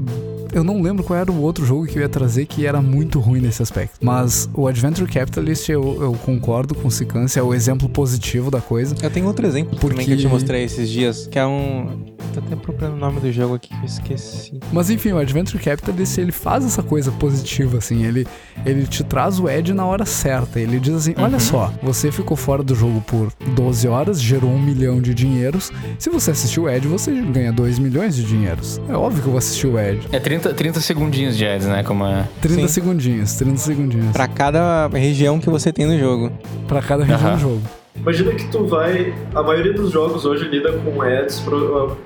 [0.56, 3.20] eu não lembro qual era o outro jogo que eu ia trazer que era muito
[3.20, 3.98] ruim nesse aspecto.
[4.02, 8.62] Mas o Adventure Capitalist, eu, eu concordo com o Sicance, é o exemplo positivo da
[8.62, 8.96] coisa.
[9.04, 9.90] Eu tenho outro exemplo porque...
[9.90, 12.16] também que eu te mostrei esses dias, que é um.
[12.34, 14.60] Tô até procurando o nome do jogo aqui que eu esqueci.
[14.72, 18.06] Mas enfim, o Adventure Capitalist, ele faz essa coisa positiva, assim.
[18.06, 18.26] Ele,
[18.66, 20.58] ele te traz o Ed na hora certa.
[20.58, 21.40] Ele diz assim: olha uhum.
[21.40, 25.70] só, você ficou fora do jogo por 12 horas, gerou um milhão de dinheiros.
[26.00, 28.80] Se você assistiu o Ed, você ganha 2 milhões de dinheiros.
[28.88, 30.08] É óbvio que eu vou assistir o Ed.
[30.14, 31.84] É 30 30, 30 segundinhos de ads, né?
[31.84, 32.26] Como é.
[32.42, 32.68] 30 Sim.
[32.68, 34.12] segundinhos, 30 segundinhos.
[34.12, 36.32] Pra cada região que você tem no jogo.
[36.68, 37.62] Pra cada região do jogo.
[37.96, 39.14] Imagina que tu vai.
[39.34, 41.44] A maioria dos jogos hoje lida com ads,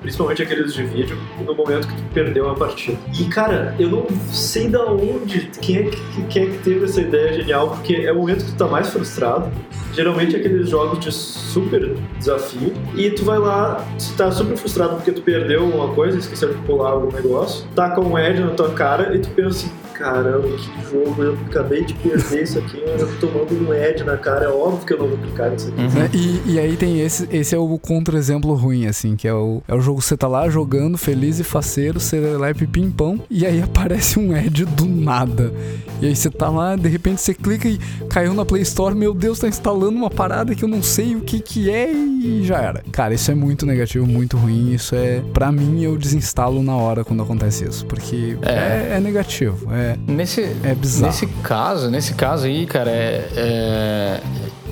[0.00, 2.98] principalmente aqueles de vídeo, no momento que tu perdeu a partida.
[3.18, 7.00] E cara, eu não sei da onde, quem é que, quem é que teve essa
[7.00, 9.50] ideia genial, porque é o momento que tu tá mais frustrado.
[9.92, 12.72] Geralmente aqueles jogos de super desafio.
[12.94, 16.58] E tu vai lá, se tá super frustrado porque tu perdeu uma coisa, esqueceu de
[16.62, 19.70] pular algum negócio, taca um ad na tua cara e tu pensa assim,
[20.00, 24.16] caramba, que jogo, eu acabei de perder isso aqui, eu tô tomando um Ed na
[24.16, 25.80] cara, é óbvio que eu não vou clicar nisso aqui.
[25.80, 26.08] Uhum.
[26.14, 29.74] E, e, aí tem esse, esse é o contra-exemplo ruim, assim, que é o, é
[29.74, 33.44] o jogo que você tá lá jogando, feliz e faceiro, você lá e pimpão, e
[33.44, 35.52] aí aparece um Ed do nada.
[36.00, 37.78] E aí você tá lá, de repente você clica e
[38.08, 41.20] caiu na Play Store, meu Deus, tá instalando uma parada que eu não sei o
[41.20, 42.82] que que é e já era.
[42.90, 47.04] Cara, isso é muito negativo, muito ruim, isso é, para mim, eu desinstalo na hora
[47.04, 51.06] quando acontece isso, porque é, é, é negativo, é Nesse, é bizarro.
[51.06, 54.20] Nesse caso, nesse caso aí, cara, é, é,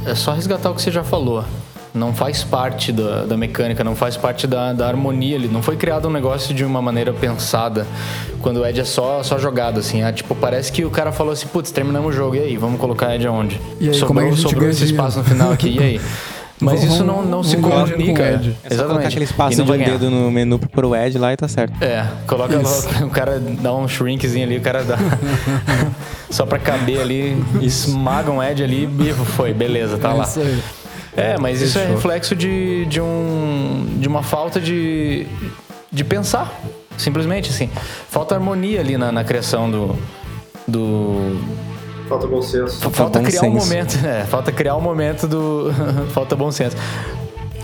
[0.06, 1.44] é só resgatar o que você já falou
[1.98, 5.48] não faz parte da, da mecânica, não faz parte da, da harmonia ali.
[5.48, 7.86] Não foi criado um negócio de uma maneira pensada.
[8.40, 10.02] Quando o Ed é só, só jogado, assim.
[10.02, 12.56] É, tipo, parece que o cara falou assim, putz, terminamos o jogo, e aí?
[12.56, 13.60] Vamos colocar Ed aonde?
[13.80, 15.82] E aí, sobrou como é que a gente sobrou esse espaço no final aqui, e
[15.82, 16.00] aí?
[16.60, 18.40] Mas isso não, não se comunica.
[18.64, 21.46] É só colocar aquele espaço de um dedo no menu pro Ed lá e tá
[21.48, 21.72] certo.
[21.82, 22.54] É, coloca
[23.04, 24.96] o cara dá um shrinkzinho ali, o cara dá.
[26.30, 30.24] só pra caber ali, esmaga um Ed ali e foi, beleza, tá é lá.
[30.24, 30.62] Isso aí.
[31.16, 35.26] É, mas isso é reflexo de, de, um, de uma falta de,
[35.90, 36.52] de pensar.
[36.96, 37.70] Simplesmente assim.
[38.08, 39.96] Falta harmonia ali na, na criação do,
[40.66, 41.40] do,
[42.08, 42.80] Falta bom senso.
[42.80, 43.52] Falta, falta criar senso.
[43.52, 44.06] um momento.
[44.06, 45.70] É, falta criar um momento do.
[46.12, 46.76] falta bom senso.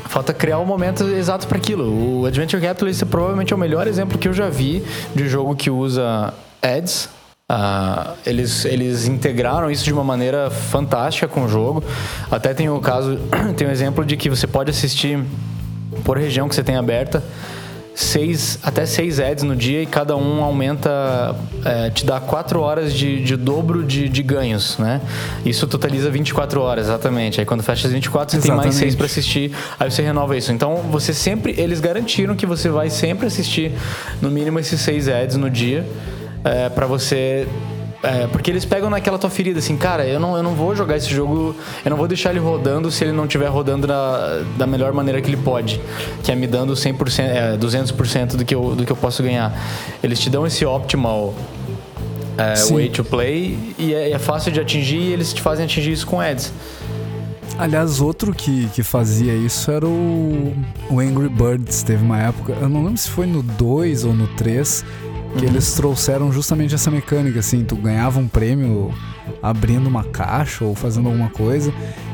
[0.06, 2.20] Falta criar um momento exato para aquilo.
[2.20, 4.84] O Adventure Capitalist provavelmente é o melhor exemplo que eu já vi
[5.14, 6.32] de jogo que usa
[6.62, 7.08] ads.
[7.50, 11.82] Uh, eles, eles integraram isso de uma maneira fantástica com o jogo.
[12.30, 13.18] Até tem o caso,
[13.56, 15.22] tem o exemplo de que você pode assistir
[16.04, 17.22] por região que você tem aberta
[17.94, 21.34] seis, até seis ads no dia e cada um aumenta,
[21.64, 25.00] é, te dá quatro horas de, de dobro de, de, ganhos, né?
[25.44, 27.40] Isso totaliza 24 horas, exatamente.
[27.40, 28.60] Aí quando fecha as 24, você exatamente.
[28.60, 30.52] tem mais seis para assistir, aí você renova isso.
[30.52, 33.72] Então você sempre, eles garantiram que você vai sempre assistir
[34.20, 35.86] no mínimo esses seis ads no dia.
[36.42, 37.48] É, para você
[38.04, 40.96] é, porque eles pegam naquela tua ferida, assim, cara, eu não, eu não vou jogar
[40.96, 44.66] esse jogo, eu não vou deixar ele rodando se ele não estiver rodando da, da
[44.66, 45.80] melhor maneira que ele pode,
[46.22, 49.52] que é me dando 100%, é, 200% do que, eu, do que eu posso ganhar.
[50.02, 51.34] Eles te dão esse optimal
[52.36, 55.92] é, way to play e é, é fácil de atingir e eles te fazem atingir
[55.92, 56.52] isso com ads.
[57.56, 60.52] Aliás, outro que, que fazia isso era o,
[60.90, 61.84] o Angry Birds.
[61.84, 64.84] Teve uma época, eu não lembro se foi no 2 ou no 3,
[65.38, 68.94] que eles trouxeram justamente essa mecânica, assim, tu ganhava um prêmio
[69.42, 71.72] abrindo uma caixa ou fazendo alguma coisa,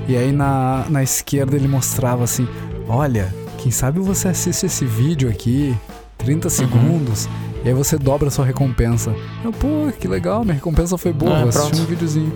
[0.09, 2.49] e aí na, na esquerda ele mostrava assim,
[2.89, 5.77] olha, quem sabe você assiste esse vídeo aqui,
[6.19, 7.29] 30 segundos,
[7.65, 9.15] e aí você dobra a sua recompensa.
[9.45, 12.33] Eu, pô, que legal, minha recompensa foi boa, Ah, vou assistir um videozinho.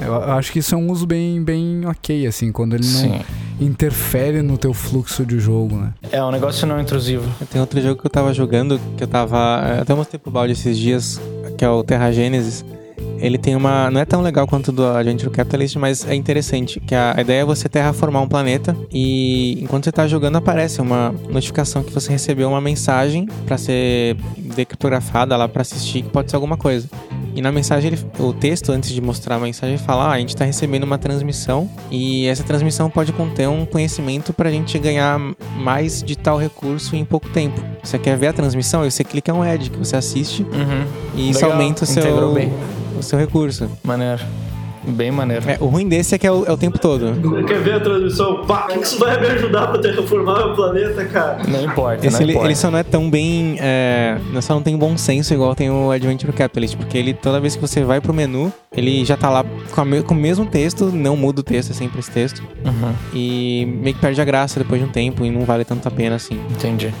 [0.00, 3.00] Eu eu acho que isso é um uso bem, bem ok, assim, quando ele não
[3.00, 3.20] Sim.
[3.64, 5.92] Interfere no teu fluxo de jogo, né?
[6.10, 7.28] É um negócio não intrusivo.
[7.50, 9.74] Tem outro jogo que eu tava jogando, que eu tava.
[9.76, 11.20] eu Até mostrei pro balde esses dias,
[11.56, 12.64] que é o Terra Genesis.
[13.18, 13.90] Ele tem uma.
[13.90, 16.80] Não é tão legal quanto o do Adventure Capitalist, mas é interessante.
[16.80, 20.80] Que a, a ideia é você terraformar um planeta e enquanto você tá jogando aparece
[20.80, 26.30] uma notificação que você recebeu uma mensagem pra ser decriptografada lá pra assistir, que pode
[26.30, 26.88] ser alguma coisa.
[27.34, 30.30] E na mensagem, ele- o texto, antes de mostrar a mensagem, fala: ah, a gente
[30.30, 35.18] está recebendo uma transmissão e essa transmissão pode conter um conhecimento para a gente ganhar
[35.56, 37.60] mais de tal recurso em pouco tempo.
[37.82, 38.82] Você quer ver a transmissão?
[38.82, 40.86] Aí você clica um ad que você assiste Uhum.
[41.14, 42.04] e isso Legal, aumenta o seu,
[42.98, 43.70] o seu recurso.
[43.82, 44.22] Maneiro.
[44.84, 45.48] Bem maneiro.
[45.48, 47.12] É, o ruim desse é que é o, é o tempo todo.
[47.46, 48.44] Quer ver a transmissão?
[48.46, 51.38] Pá, o que isso vai me ajudar pra terraformar o planeta, cara?
[51.46, 52.48] Não importa, Esse não ele, importa.
[52.48, 53.56] ele só não é tão bem.
[53.60, 57.38] É, não- só não tem bom senso igual tem o Adventure Capitalist, porque ele, toda
[57.40, 60.46] vez que você vai pro menu, ele já tá lá com, me- com o mesmo
[60.46, 62.42] texto, não muda o texto, é sempre esse texto.
[62.64, 65.86] Uhum, E meio que perde a graça depois de um tempo e não vale tanto
[65.86, 66.40] a pena assim.
[66.50, 66.92] entendi.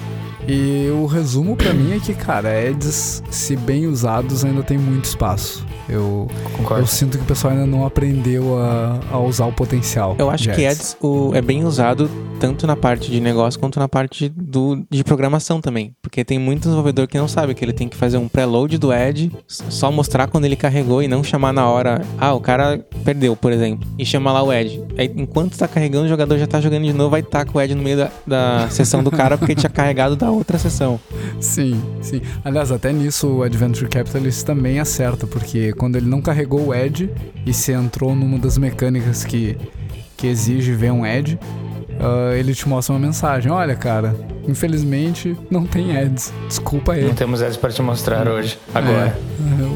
[0.48, 5.04] E o resumo pra mim é que, cara, ads, se bem usados, ainda tem muito
[5.04, 5.64] espaço.
[5.88, 6.82] Eu, Concordo.
[6.82, 10.16] eu sinto que o pessoal ainda não aprendeu a, a usar o potencial.
[10.18, 12.08] Eu acho de que ads o- é bem usado
[12.40, 15.94] tanto na parte de negócio quanto na parte do, de programação também.
[16.02, 18.90] Porque tem muito desenvolvedor que não sabe que ele tem que fazer um preload do
[18.90, 22.02] ad, só mostrar quando ele carregou e não chamar na hora.
[22.18, 24.82] Ah, o cara perdeu, por exemplo, e chama lá o ad.
[24.98, 27.60] Aí, enquanto tá carregando, o jogador já tá jogando de novo, vai estar com o
[27.60, 30.98] ad no meio da, da sessão do cara porque tinha carregado da outra sessão.
[31.40, 32.20] Sim, sim.
[32.44, 37.10] Aliás, até nisso o Adventure Capitalist também acerta, porque quando ele não carregou o Edge
[37.46, 39.56] e se entrou numa das mecânicas que,
[40.16, 41.38] que exige ver um Edge,
[42.02, 43.50] ah, ele te mostra uma mensagem.
[43.50, 44.14] Olha, cara,
[44.46, 46.32] infelizmente não tem ads.
[46.48, 47.04] Desculpa aí.
[47.04, 49.16] Não temos ads para te mostrar hoje, agora.
[49.16, 49.32] É.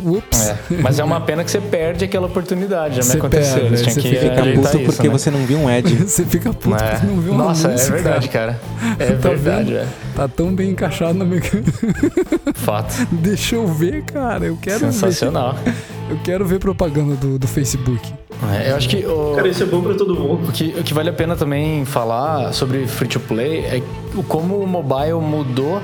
[0.08, 0.48] Ups.
[0.48, 0.56] É.
[0.82, 2.96] Mas é uma pena que você perde aquela oportunidade.
[2.96, 3.60] Já me Você aconteceu.
[3.60, 5.12] perde, você que fica puto isso, porque né?
[5.12, 5.94] você não viu um ad.
[6.06, 6.90] Você fica puto É.
[6.92, 8.60] porque não viu um Nossa, anúncio, é verdade, cara.
[8.98, 9.76] É Tá verdade, vendo?
[9.78, 9.88] velho.
[10.14, 11.72] Tá tão bem encaixado na mecânica.
[12.54, 12.94] Fato.
[13.10, 14.44] Deixa eu ver, cara.
[14.46, 15.54] Eu quero Sensacional.
[15.64, 15.74] ver.
[16.10, 18.12] Eu quero ver propaganda do, do Facebook.
[18.52, 20.48] É, eu acho que o, Cara, isso é bom pra todo mundo.
[20.48, 23.82] o que, o que vale a pena também falar sobre free to play é
[24.28, 25.80] como o mobile mudou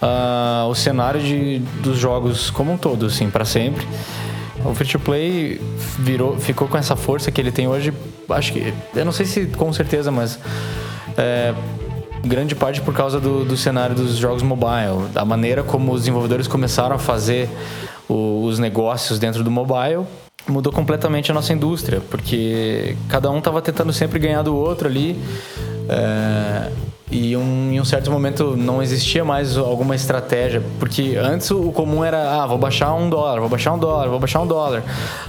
[0.00, 3.86] ah, o cenário de, dos jogos como um todo, assim, para sempre.
[4.64, 5.60] O free to play
[5.98, 7.92] virou, ficou com essa força que ele tem hoje.
[8.28, 10.38] Acho que, eu não sei se com certeza, mas
[11.16, 11.54] é,
[12.24, 16.46] grande parte por causa do, do cenário dos jogos mobile, da maneira como os desenvolvedores
[16.46, 17.48] começaram a fazer
[18.08, 20.04] os negócios dentro do mobile.
[20.50, 25.18] Mudou completamente a nossa indústria, porque cada um estava tentando sempre ganhar do outro ali.
[25.88, 26.70] é,
[27.10, 32.04] e um, em um certo momento não existia mais alguma estratégia, porque antes o comum
[32.04, 34.82] era, ah, vou baixar um dólar, vou baixar um dólar, vou baixar um dólar.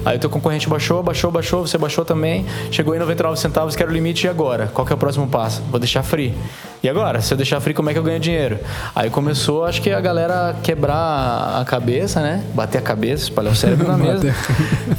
[0.06, 3.82] Aí o teu concorrente baixou, baixou, baixou, você baixou também, chegou em 99 centavos, que
[3.82, 4.68] era o limite, e agora?
[4.68, 5.62] Qual que é o próximo passo?
[5.70, 6.36] Vou deixar free.
[6.84, 7.22] E agora?
[7.22, 8.60] Se eu deixar free, como é que eu ganho dinheiro?
[8.96, 12.44] Aí começou, acho que a galera quebrar a cabeça, né?
[12.54, 14.36] Bater a cabeça, espalhar o cérebro na mesa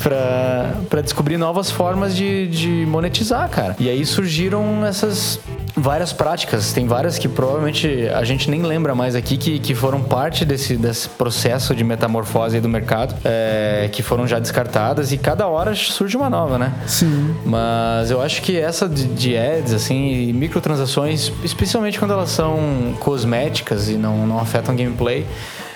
[0.03, 3.76] pra, pra descobrir novas formas de, de monetizar, cara.
[3.78, 5.41] E aí surgiram essas
[5.77, 6.73] várias práticas.
[6.73, 10.77] Tem várias que provavelmente a gente nem lembra mais aqui que, que foram parte desse,
[10.77, 16.16] desse processo de metamorfose do mercado, é, que foram já descartadas e cada hora surge
[16.16, 16.73] uma nova, né?
[16.87, 17.35] Sim.
[17.45, 22.95] Mas eu acho que essa de, de ads, assim, e microtransações, especialmente quando elas são
[23.01, 25.27] cosméticas e não, não afetam gameplay,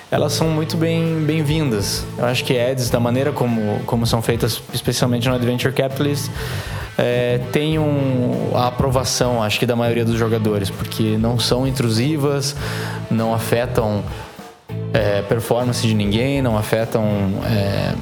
[0.09, 2.05] elas são muito bem- bem-vindas.
[2.17, 6.29] eu acho que ads, da maneira como, como são feitas, especialmente no Adventure Capitalist,
[6.97, 12.55] é, tem um, a aprovação, acho que, da maioria dos jogadores, porque não são intrusivas,
[13.11, 14.03] não afetam
[14.93, 17.03] é, performance de ninguém, não afetam.
[17.45, 17.93] é,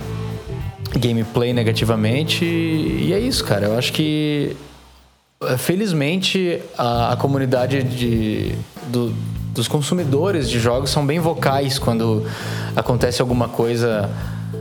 [0.97, 2.45] gameplay negativamente.
[2.45, 3.65] E é isso, cara.
[3.65, 4.55] Eu acho que
[5.43, 8.55] eh, felizmente a, a comunidade de,
[8.87, 9.13] do-
[9.53, 12.25] dos consumidores de jogos são bem vocais quando
[12.77, 14.09] acontece alguma coisa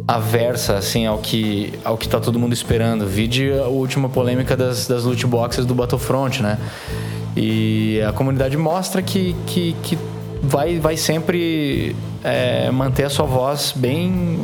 [0.07, 3.07] aversa assim ao que ao que tá todo mundo esperando.
[3.07, 6.59] Vide a última polêmica das, das loot boxes do Battlefront, né?
[7.37, 9.99] E a comunidade mostra que, que, que
[10.43, 14.39] vai, vai sempre eh, manter a sua voz bem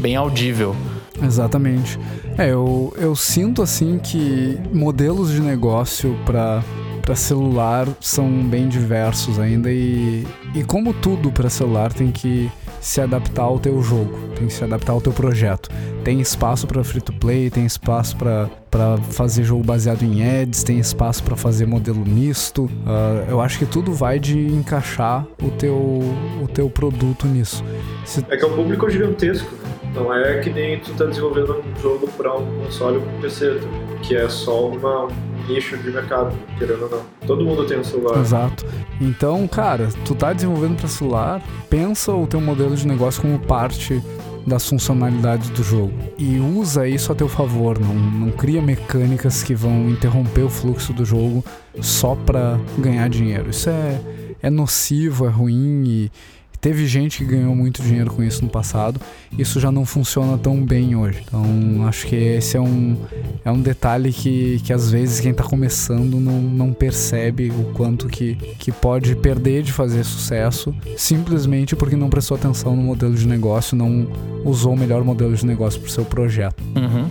[0.00, 0.74] bem audível.
[1.22, 1.98] Exatamente.
[2.36, 6.62] É, eu, eu sinto assim que modelos de negócio para
[7.02, 10.24] para celular são bem diversos ainda e,
[10.54, 12.48] e como tudo para celular tem que
[12.82, 15.70] se adaptar ao teu jogo, tem que se adaptar ao teu projeto.
[16.02, 18.50] Tem espaço para free to play, tem espaço para
[19.10, 22.64] fazer jogo baseado em ads, tem espaço para fazer modelo misto.
[22.64, 27.64] Uh, eu acho que tudo vai de encaixar o teu, o teu produto nisso.
[28.04, 28.26] Se...
[28.28, 29.48] É que é um público gigantesco.
[29.94, 33.60] Não é que nem tu tá desenvolvendo um jogo para um console ou um PC,
[34.02, 35.06] que é só uma,
[35.48, 37.02] nicho de mercado, querendo ou não.
[37.26, 38.18] Todo mundo tem um celular.
[38.20, 38.64] Exato.
[39.00, 44.02] Então, cara, tu tá desenvolvendo para celular, pensa o teu modelo de negócio como parte
[44.46, 49.54] das funcionalidades do jogo e usa isso a teu favor, não, não cria mecânicas que
[49.54, 51.44] vão interromper o fluxo do jogo
[51.80, 53.50] só para ganhar dinheiro.
[53.50, 54.00] Isso é,
[54.42, 56.12] é nocivo, é ruim e,
[56.62, 59.00] Teve gente que ganhou muito dinheiro com isso no passado,
[59.36, 61.24] isso já não funciona tão bem hoje.
[61.26, 61.44] Então,
[61.88, 62.96] acho que esse é um,
[63.44, 68.06] é um detalhe que, que às vezes quem está começando não, não percebe o quanto
[68.06, 73.26] que, que pode perder de fazer sucesso simplesmente porque não prestou atenção no modelo de
[73.26, 74.06] negócio, não
[74.44, 76.62] usou o melhor modelo de negócio para o seu projeto.
[76.76, 77.10] Uhum.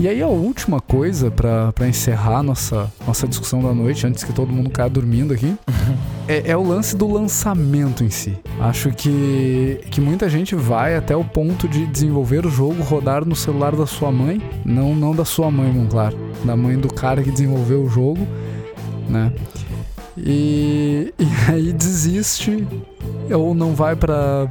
[0.00, 4.50] E aí a última coisa para encerrar nossa, nossa discussão da noite, antes que todo
[4.50, 5.54] mundo caia dormindo aqui,
[6.26, 8.34] é, é, o lance do lançamento em si.
[8.58, 13.36] Acho que, que muita gente vai até o ponto de desenvolver o jogo, rodar no
[13.36, 17.22] celular da sua mãe, não, não da sua mãe, bom, claro, da mãe do cara
[17.22, 18.26] que desenvolveu o jogo,
[19.06, 19.30] né?
[20.16, 22.66] E, e aí desiste
[23.30, 24.48] ou não vai para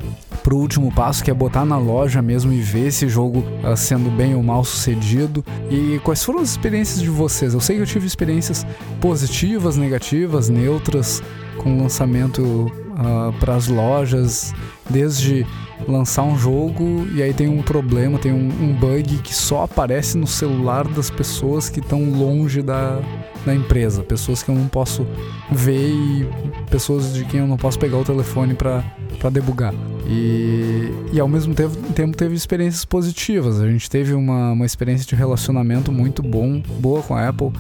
[0.49, 4.09] pro último passo, que é botar na loja mesmo e ver esse jogo uh, sendo
[4.09, 5.45] bem ou mal sucedido.
[5.69, 7.53] E quais foram as experiências de vocês?
[7.53, 8.65] Eu sei que eu tive experiências
[8.99, 11.21] positivas, negativas, neutras
[11.57, 14.51] com o lançamento uh, ah, para as lojas,
[14.89, 15.45] desde
[15.87, 20.17] lançar um jogo e aí tem um problema, tem um, um bug que só aparece
[20.17, 22.99] no celular das pessoas que estão longe da,
[23.45, 25.05] da empresa, pessoas que eu não posso
[25.51, 26.27] ver e
[26.69, 28.83] pessoas de quem eu não posso pegar o telefone para
[29.31, 29.73] debugar.
[30.09, 33.61] E, e ao mesmo tempo, teve experiências positivas.
[33.61, 37.51] A gente teve uma, uma experiência de relacionamento muito bom, boa com a Apple,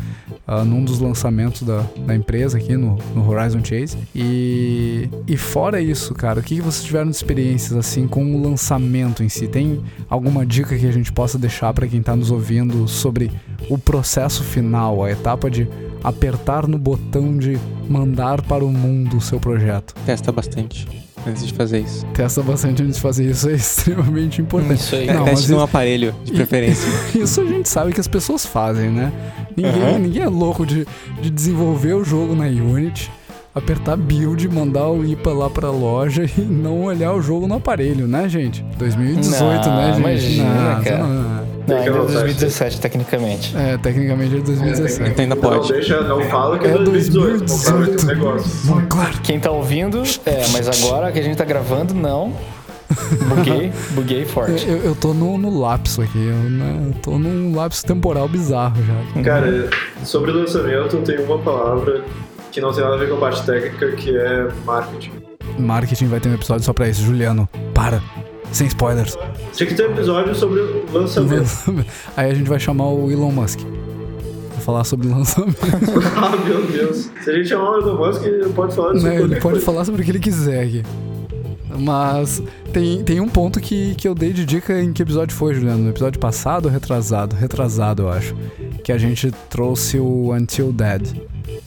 [0.47, 3.97] uh, num dos lançamentos da, da empresa aqui no, no Horizon Chase.
[4.15, 8.41] E, e fora isso, cara, o que, que vocês tiveram de experiências assim com o
[8.41, 9.47] lançamento em si?
[9.47, 13.31] Tem alguma dica que a gente possa deixar para quem está nos ouvindo sobre
[13.69, 15.67] o processo final, a etapa de
[16.03, 19.93] apertar no botão de mandar para o mundo o seu projeto?
[20.05, 20.87] Testa bastante
[21.27, 22.05] antes de fazer isso.
[22.13, 24.79] Testa bastante antes de fazer isso, é extremamente importante.
[24.79, 25.07] Isso aí.
[25.07, 26.87] Não, Teste num aparelho, de preferência.
[27.15, 29.11] isso a gente sabe que as pessoas fazem, né?
[29.55, 29.99] Ninguém, uhum.
[29.99, 30.87] ninguém é louco de,
[31.21, 33.11] de desenvolver o jogo na Unity,
[33.53, 38.07] apertar build, mandar o IPA lá pra loja e não olhar o jogo no aparelho,
[38.07, 38.63] né, gente?
[38.77, 39.99] 2018, não, né, gente?
[39.99, 40.97] Imagina, não, cara.
[40.97, 43.55] Não, não, ainda é 2017, tecnicamente.
[43.55, 45.03] É, tecnicamente é 2017.
[45.03, 45.69] É, então ainda pode.
[45.69, 47.45] Não, deixa, não fala que é, é 2018.
[47.45, 48.05] 2018.
[48.05, 48.87] negócio.
[48.87, 49.21] claro.
[49.23, 52.33] Quem tá ouvindo, é, mas agora que a gente tá gravando, não.
[53.27, 54.67] Buguei, buguei forte.
[54.67, 58.77] Eu, eu tô no, no lapso aqui, eu, né, eu tô num lapso temporal bizarro
[58.83, 59.21] já.
[59.21, 59.69] Cara,
[60.03, 62.03] sobre lançamento, eu tenho uma palavra
[62.51, 65.11] que não tem nada a ver com a parte técnica, que é marketing.
[65.57, 67.01] Marketing vai ter um episódio só pra isso.
[67.01, 68.01] Juliano, para.
[68.51, 69.17] Sem spoilers.
[69.53, 71.49] Tinha que ter um episódio sobre o lançamento.
[72.17, 73.59] Aí a gente vai chamar o Elon Musk.
[74.53, 75.57] Pra falar sobre lançamento.
[76.17, 77.09] ah, meu Deus.
[77.23, 79.61] Se a gente chamar o Elon Musk, ele pode falar sobre Não, Ele pode coisa.
[79.61, 80.83] falar sobre o que ele quiser aqui.
[81.77, 82.41] Mas
[82.73, 85.83] tem, tem um ponto que, que eu dei de dica em que episódio foi, Juliano?
[85.83, 87.35] No episódio passado ou retrasado?
[87.35, 88.35] Retrasado, eu acho.
[88.83, 91.21] Que a gente trouxe o Until Dead.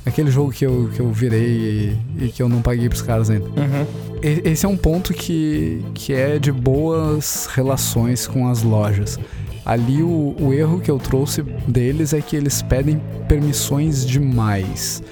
[0.04, 3.30] Aquele jogo que eu, que eu virei e, e que eu não paguei pros caras
[3.30, 3.46] ainda.
[3.46, 3.86] Uhum.
[4.22, 9.18] Esse é um ponto que, que é de boas relações com as lojas.
[9.64, 15.02] Ali o, o erro que eu trouxe deles é que eles pedem permissões demais.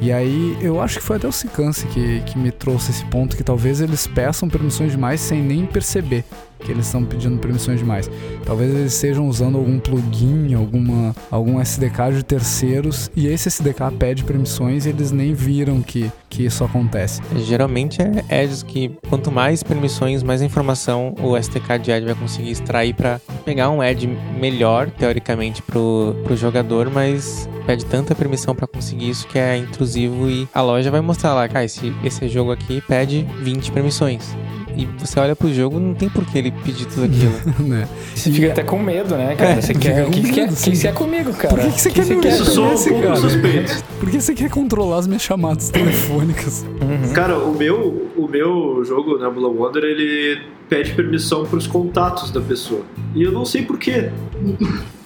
[0.00, 3.36] E aí eu acho que foi até o Sicance que, que me trouxe esse ponto
[3.36, 6.24] que talvez eles peçam permissões demais sem nem perceber
[6.64, 8.10] que eles estão pedindo permissões demais.
[8.44, 14.24] Talvez eles estejam usando algum plugin, alguma, algum SDK de terceiros e esse SDK pede
[14.24, 17.20] permissões e eles nem viram que, que isso acontece.
[17.36, 22.50] Geralmente é ads que quanto mais permissões, mais informação o SDK de ad vai conseguir
[22.50, 24.06] extrair para pegar um ad
[24.40, 30.28] melhor, teoricamente, pro, pro jogador, mas pede tanta permissão para conseguir isso que é intrusivo
[30.28, 34.34] e a loja vai mostrar lá, cara, esse, esse jogo aqui pede 20 permissões
[34.76, 37.32] e você olha pro jogo, não tem por que ele pedir tudo aquilo.
[37.68, 37.88] né?
[38.14, 39.50] Você fica até com medo, né, cara?
[39.50, 40.06] É, você quer.
[40.06, 41.54] O que, que, que você quer comigo, cara?
[41.54, 42.32] Por que, que você quer me quer?
[42.32, 46.64] Sou um pouco Por que você quer controlar as minhas chamadas telefônicas?
[46.80, 47.12] Uhum.
[47.12, 52.82] Cara, o meu, o meu jogo, Nebula Wonder, ele pede permissão pros contatos da pessoa.
[53.14, 54.10] E eu não sei porquê.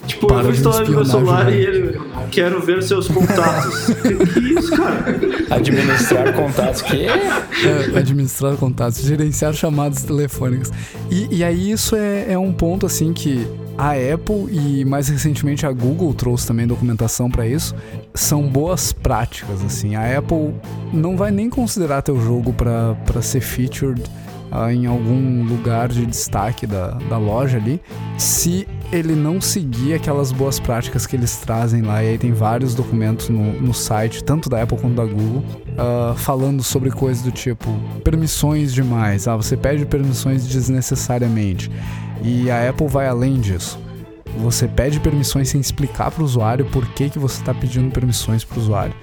[0.09, 1.51] Tipo, Para eu vou de instalar no meu celular né?
[1.51, 2.01] e ele
[2.31, 3.85] quero ver seus contatos.
[4.01, 5.05] que, que isso, cara?
[5.51, 10.71] Administrar contatos que É, administrar contatos, gerenciar chamadas telefônicas.
[11.11, 13.47] E, e aí isso é, é um ponto assim que
[13.77, 17.75] a Apple e mais recentemente a Google trouxe também documentação para isso.
[18.15, 19.95] São boas práticas assim.
[19.95, 20.55] A Apple
[20.91, 24.01] não vai nem considerar teu jogo para ser featured
[24.51, 27.81] ah, em algum lugar de destaque da, da loja ali,
[28.17, 32.03] se ele não seguir aquelas boas práticas que eles trazem lá.
[32.03, 35.43] E aí tem vários documentos no, no site, tanto da Apple quanto da Google,
[35.77, 37.69] ah, falando sobre coisas do tipo
[38.03, 39.27] permissões demais.
[39.27, 41.71] Ah, você pede permissões desnecessariamente.
[42.21, 43.79] E a Apple vai além disso.
[44.37, 48.43] Você pede permissões sem explicar para o usuário por que, que você está pedindo permissões
[48.43, 48.93] para o usuário.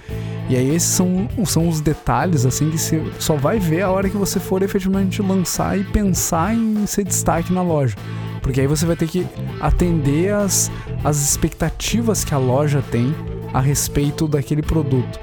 [0.49, 4.09] E aí esses são, são os detalhes assim que você só vai ver a hora
[4.09, 7.97] que você for efetivamente lançar e pensar em ser destaque na loja.
[8.41, 9.27] Porque aí você vai ter que
[9.61, 10.71] atender as,
[11.03, 13.13] as expectativas que a loja tem
[13.53, 15.19] a respeito daquele produto.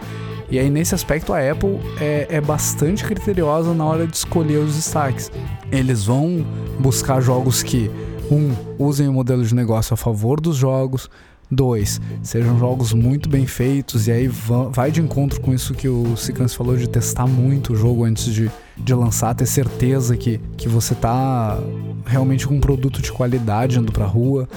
[0.50, 4.76] E aí, nesse aspecto, a Apple é, é bastante criteriosa na hora de escolher os
[4.76, 5.32] destaques.
[5.72, 6.46] Eles vão
[6.80, 7.90] buscar jogos que,
[8.30, 11.10] um, usem o modelo de negócio a favor dos jogos,
[11.54, 15.88] dois, sejam jogos muito bem feitos, e aí va- vai de encontro com isso que
[15.88, 20.40] o Sicans falou de testar muito o jogo antes de, de lançar, ter certeza que,
[20.58, 21.60] que você tá
[22.06, 24.48] realmente com um produto de qualidade indo pra rua.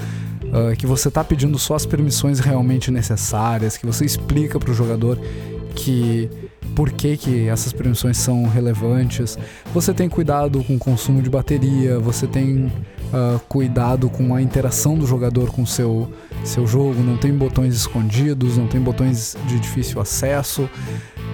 [0.52, 5.18] ah, que você tá pedindo só as permissões realmente necessárias, que você explica pro jogador
[5.74, 6.30] que
[6.76, 9.38] por que, que essas permissões são relevantes.
[9.72, 12.70] Você tem cuidado com o consumo de bateria, você tem
[13.12, 16.12] ah, cuidado com a interação do jogador com seu,
[16.44, 20.68] seu jogo, não tem botões escondidos, não tem botões de difícil acesso.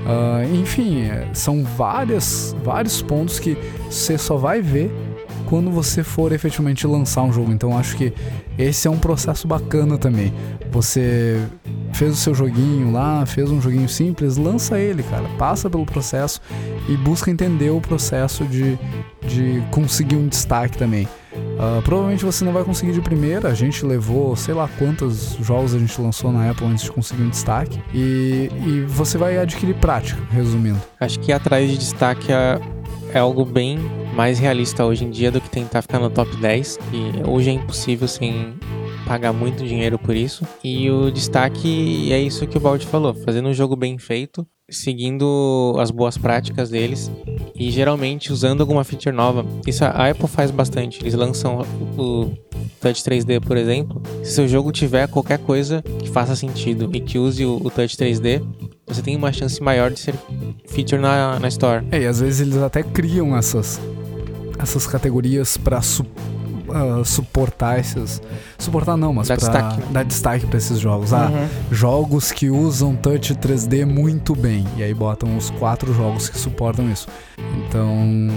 [0.06, 3.58] Ah, enfim, é, são várias, vários pontos que
[3.90, 4.92] você só vai ver
[5.52, 7.52] quando você for efetivamente lançar um jogo.
[7.52, 8.10] Então acho que
[8.56, 10.32] esse é um processo bacana também.
[10.70, 11.46] Você
[11.92, 15.28] fez o seu joguinho lá, fez um joguinho simples, lança ele, cara.
[15.36, 16.40] Passa pelo processo
[16.88, 18.78] e busca entender o processo de,
[19.28, 21.06] de conseguir um destaque também.
[21.58, 23.50] Ah, provavelmente você não vai conseguir de primeira.
[23.50, 27.24] A gente levou, sei lá quantos jogos a gente lançou na Apple antes de conseguir
[27.24, 27.78] um destaque.
[27.92, 30.80] E, e você vai adquirir prática, resumindo.
[30.98, 32.58] Acho que atrás de destaque é,
[33.12, 33.78] é algo bem
[34.14, 36.78] mais realista hoje em dia do que tentar ficar no top 10.
[36.92, 38.54] E hoje é impossível sem
[39.06, 40.46] pagar muito dinheiro por isso.
[40.62, 45.74] E o destaque é isso que o Baldi falou: fazendo um jogo bem feito, seguindo
[45.78, 47.10] as boas práticas deles
[47.54, 49.44] e geralmente usando alguma feature nova.
[49.66, 51.00] Isso a Apple faz bastante.
[51.02, 51.64] Eles lançam
[51.96, 52.30] o
[52.80, 54.02] Touch 3D, por exemplo.
[54.22, 57.96] Se seu jogo tiver qualquer coisa que faça sentido e que use o, o Touch
[57.96, 58.42] 3D,
[58.86, 60.14] você tem uma chance maior de ser
[60.66, 61.84] feature na, na Store.
[61.90, 63.80] É, e às vezes eles até criam essas,
[64.62, 66.06] essas categorias pra su-
[66.74, 68.22] ah, suportar esses.
[68.58, 69.86] Suportar não, mas Dar destaque, né?
[69.90, 71.12] dar destaque pra esses jogos.
[71.12, 71.30] Ah,
[71.70, 74.64] jogos que usam touch 3D muito bem.
[74.76, 77.06] E aí botam os quatro jogos que suportam isso.
[77.68, 78.28] Então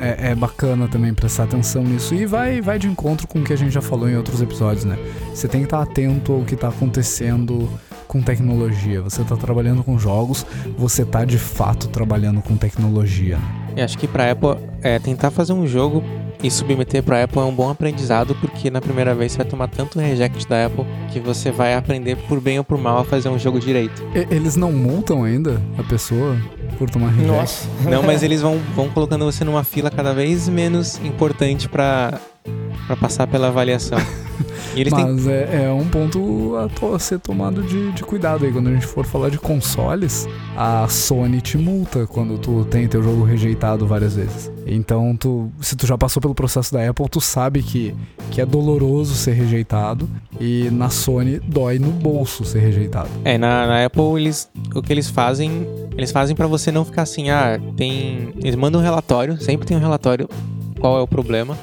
[0.00, 2.14] é, é bacana também prestar atenção nisso.
[2.14, 4.84] E vai, vai de encontro com o que a gente já falou em outros episódios,
[4.84, 4.98] né?
[5.32, 7.68] Você tem que estar atento ao que está acontecendo
[8.16, 9.02] com tecnologia.
[9.02, 10.46] Você está trabalhando com jogos,
[10.78, 13.38] você está de fato trabalhando com tecnologia.
[13.76, 16.02] E acho que pra Apple, é, tentar fazer um jogo
[16.42, 19.68] e submeter pra Apple é um bom aprendizado, porque na primeira vez você vai tomar
[19.68, 23.28] tanto reject da Apple que você vai aprender por bem ou por mal a fazer
[23.28, 24.02] um jogo direito.
[24.14, 26.36] E- eles não multam ainda a pessoa
[26.78, 27.26] por tomar reject?
[27.30, 27.68] Nossa.
[27.84, 32.18] Não, mas eles vão, vão colocando você numa fila cada vez menos importante pra,
[32.86, 33.98] pra passar pela avaliação.
[34.74, 38.52] Têm Mas é, é um ponto a, to- a ser tomado de, de cuidado aí.
[38.52, 43.02] Quando a gente for falar de consoles, a Sony te multa quando tu tem teu
[43.02, 44.52] jogo rejeitado várias vezes.
[44.66, 47.94] Então, tu, se tu já passou pelo processo da Apple, tu sabe que,
[48.30, 50.06] que é doloroso ser rejeitado.
[50.38, 53.08] E na Sony dói no bolso ser rejeitado.
[53.24, 57.02] É, na, na Apple, eles, o que eles fazem, eles fazem pra você não ficar
[57.02, 58.34] assim, ah, tem.
[58.42, 60.28] Eles mandam um relatório, sempre tem um relatório
[60.78, 61.56] qual é o problema.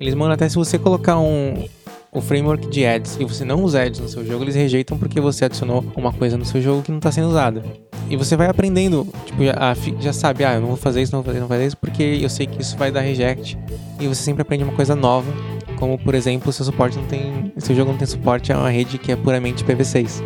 [0.00, 1.64] Eles mandam até se você colocar um.
[2.10, 5.20] O framework de ads e você não usa ads no seu jogo, eles rejeitam porque
[5.20, 7.62] você adicionou uma coisa no seu jogo que não tá sendo usada.
[8.08, 11.02] E você vai aprendendo, tipo, já, a fi- já sabe, ah, eu não vou fazer
[11.02, 13.02] isso, não vou fazer, não vou fazer isso, porque eu sei que isso vai dar
[13.02, 13.58] reject.
[14.00, 15.30] E você sempre aprende uma coisa nova,
[15.76, 17.52] como por exemplo, seu suporte não tem.
[17.58, 20.22] Seu jogo não tem suporte a uma rede que é puramente PV6.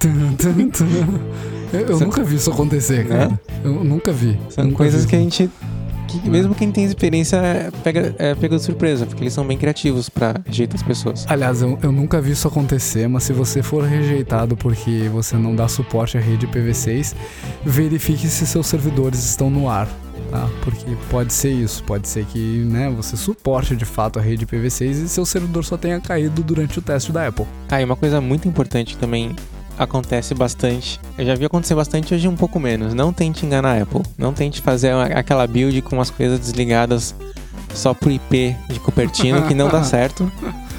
[0.00, 0.86] Tum, tum, tum.
[1.74, 3.38] Eu, eu nunca vi isso acontecer, cara.
[3.62, 4.38] Eu nunca vi.
[4.48, 5.50] São Nunca coisas vi que a gente
[6.16, 7.38] que mesmo quem tem experiência
[7.84, 11.26] pega, é, pega de surpresa, porque eles são bem criativos pra rejeitar as pessoas.
[11.28, 15.54] Aliás, eu, eu nunca vi isso acontecer, mas se você for rejeitado porque você não
[15.54, 17.14] dá suporte à rede IPv6,
[17.64, 19.88] verifique se seus servidores estão no ar.
[20.30, 20.46] Tá?
[20.62, 25.04] Porque pode ser isso, pode ser que né, você suporte de fato a rede IPv6
[25.04, 27.46] e seu servidor só tenha caído durante o teste da Apple.
[27.70, 29.34] Ah, e uma coisa muito importante também
[29.78, 31.00] acontece bastante.
[31.16, 32.94] Eu já vi acontecer bastante, hoje um pouco menos.
[32.94, 34.02] Não tente enganar a Apple.
[34.16, 37.14] Não tente fazer aquela build com as coisas desligadas
[37.74, 40.30] só pro IP de Cupertino, que não dá certo.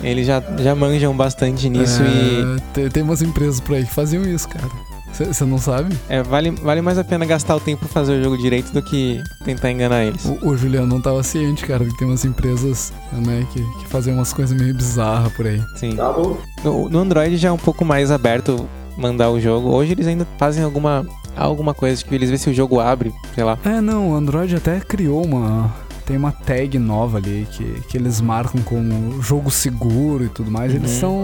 [0.02, 3.94] Eles já, já manjam bastante nisso e É, tem, tem umas empresas por aí que
[3.94, 4.68] faziam isso, cara.
[5.12, 5.98] Você não sabe?
[6.08, 8.82] é, vale, vale mais a pena gastar o tempo pra fazer o jogo direito do
[8.82, 10.24] que tentar enganar eles.
[10.24, 14.14] O, o Juliano não tava ciente, cara, que tem umas empresas né, que, que fazem
[14.14, 15.62] umas coisas meio bizarras por aí.
[15.76, 15.96] Sim.
[15.98, 16.38] Tá bom.
[16.64, 18.66] No, no Android já é um pouco mais aberto
[19.00, 19.70] mandar o jogo.
[19.70, 21.06] Hoje eles ainda fazem alguma,
[21.36, 23.58] alguma coisa, tipo, eles vê se o jogo abre, sei lá.
[23.66, 25.74] É, não, o Android até criou uma.
[26.06, 30.74] Tem uma tag nova ali que, que eles marcam como jogo seguro e tudo mais.
[30.74, 31.22] Eles são.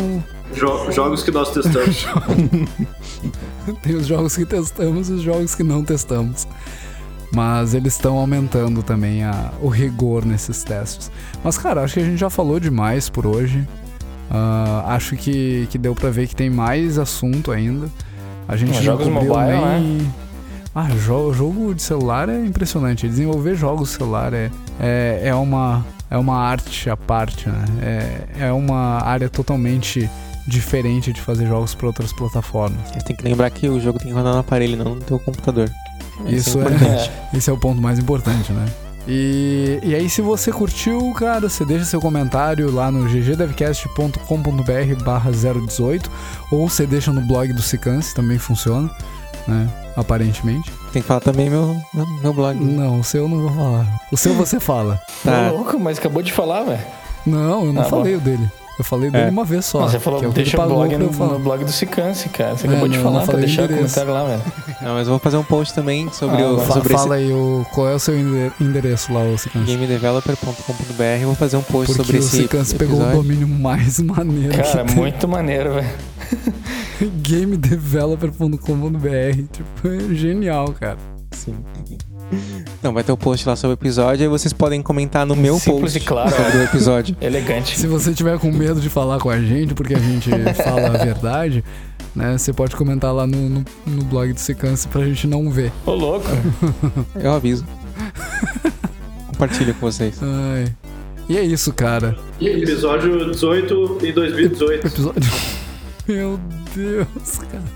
[0.54, 2.06] Jo- jogos que nós testamos.
[3.82, 6.48] Tem os jogos que testamos e os jogos que não testamos.
[7.34, 11.12] Mas eles estão aumentando também a- o rigor nesses testes.
[11.44, 13.68] Mas, cara, acho que a gente já falou demais por hoje.
[14.30, 17.90] Ah, acho que, que deu pra ver que tem mais assunto ainda.
[18.48, 20.14] A gente não jogos cobriu mobile, nem...
[20.74, 23.08] Ah, jo- jogo de celular é impressionante.
[23.08, 27.66] Desenvolver jogos de celular é, é, é, uma, é uma arte à parte, né?
[27.82, 30.10] É, é uma área totalmente
[30.48, 32.78] diferente de fazer jogos para outras plataformas.
[32.92, 35.18] Você tem que lembrar que o jogo tem que rodar no aparelho, não no teu
[35.18, 35.70] computador.
[36.28, 37.12] Isso é, importante.
[37.34, 38.66] esse é o ponto mais importante, né?
[39.08, 45.32] E, e aí, se você curtiu, cara, você deixa seu comentário lá no ggdevcast.com.br barra
[45.32, 46.10] 018
[46.52, 48.90] ou você deixa no blog do Sicance, também funciona,
[49.48, 49.70] né?
[49.96, 50.72] Aparentemente.
[50.92, 52.60] Tem que falar também meu, meu, meu blog.
[52.60, 53.86] Não, o seu eu não vou falar.
[54.12, 55.00] O seu você fala.
[55.24, 55.52] Tá.
[55.52, 56.82] Ô, louco, mas acabou de falar, velho.
[57.26, 58.50] Não, eu não Ah, falei o dele.
[58.78, 59.30] Eu falei dele É.
[59.30, 59.80] uma vez só.
[59.82, 62.56] Não, Você falou, que é o deixa o blog no, no blog do Sicance, cara.
[62.58, 64.42] Você É, acabou de não, não falar pra o deixar o comentário lá, velho.
[64.82, 66.66] Não, mas eu vou fazer um post também sobre, Ah, o, vai.
[66.66, 69.72] Fa- sobre fala aí o, qual é o seu ende- endereço lá, o esse Sicance.
[69.72, 71.04] gamedeveloper.com.br.
[71.22, 74.54] Eu vou fazer um post Porque sobre o esse Sicance pegou o domínio mais maneiro
[74.58, 75.90] Cara, muito maneiro, velho.
[77.30, 79.44] gamedeveloper.com.br.
[79.52, 80.98] Tipo, é genial, cara.
[81.32, 81.56] Sim.
[82.82, 85.60] Não, vai ter um post lá sobre o episódio, aí vocês podem comentar no meu
[85.60, 86.62] Simples post e claro, sobre é.
[86.62, 87.18] o episódio.
[87.22, 87.78] Elegante.
[87.78, 91.04] Se você tiver com medo de falar com a gente, porque a gente fala a
[91.04, 91.64] verdade,
[92.16, 92.38] né?
[92.38, 95.72] Você pode comentar lá no, no, no blog do Secance pra gente não ver.
[95.86, 96.28] Ô, louco.
[97.16, 97.66] Eu aviso.
[99.28, 100.20] Compartilho com vocês.
[100.22, 100.74] Ai.
[101.28, 102.16] E é isso, cara.
[102.40, 104.88] Episódio 18 em 2018.
[104.88, 105.32] Episódio.
[106.08, 106.40] Meu
[106.76, 107.75] Deus, cara.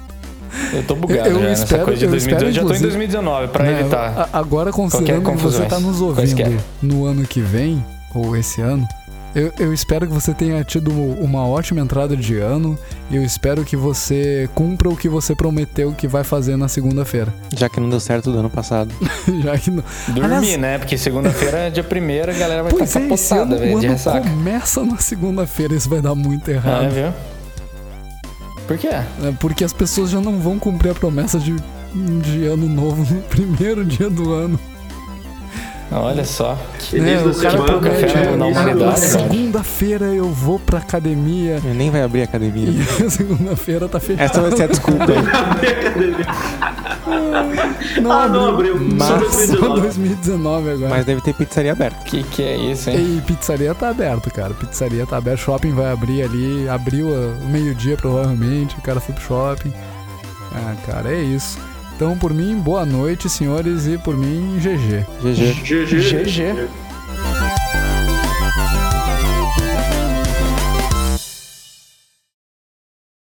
[0.73, 2.53] Eu tô bugado Eu já nessa espero- coisa de eu espero, 2018.
[2.55, 4.29] Já tô em inclusive- 2019, pra Né, evitar.
[4.33, 6.45] Agora, considerando que você tá nos Quaisquer.
[6.47, 8.87] ouvindo no ano que vem, ou esse ano,
[9.35, 12.75] eu, eu espero que você tenha tido uma ótima entrada de ano
[13.11, 17.31] e eu espero que você cumpra o que você prometeu que vai fazer na segunda-feira.
[17.55, 18.91] Já que não deu certo do ano passado.
[19.43, 19.83] Já que não.
[20.07, 20.77] Dormir, Aliás- né?
[20.79, 24.21] Porque segunda-feira, dia primeiro, a galera vai Pois estar é, esse ano capotada, velho, ano
[24.35, 26.85] começa na segunda-feira, isso vai dar muito errado.
[26.85, 27.13] É, viu?
[28.69, 28.89] Por quê?
[28.89, 29.03] É,
[29.39, 31.55] Porque as pessoas já não vão cumprir a promessa de,
[32.21, 34.59] de ano novo no primeiro dia do ano.
[35.91, 36.53] Olha só.
[36.53, 41.89] Da o cara café "Ah, na humanidade, cara." segunda-feira eu vou pra academia Eu nem
[41.89, 42.71] vai abrir a academia.
[43.09, 44.23] segunda-feira tá fechada.
[44.25, 45.05] Essa vai ser a desculpa.
[48.01, 48.75] Não Ah, não abriu.
[48.75, 48.89] abriu.
[48.97, 49.81] Mas Só só 2019.
[49.81, 50.89] 2019 agora.
[50.89, 52.03] Mas deve ter pizzaria aberta.
[52.05, 53.17] Que que é isso, hein?
[53.17, 54.53] E pizzaria tá aberto, cara.
[54.53, 55.39] Pizzaria tá aberto.
[55.39, 56.69] Shopping vai abrir ali.
[56.69, 58.75] Abriu ah, o meio-dia, provavelmente.
[58.77, 59.73] O cara foi pro shopping.
[60.53, 61.57] Ah, cara, é isso.
[61.99, 63.85] Então, por mim, boa noite, senhores.
[63.85, 65.05] E por mim, GG.
[65.21, 65.63] GG.
[65.65, 66.23] GG.
[66.23, 66.88] GG.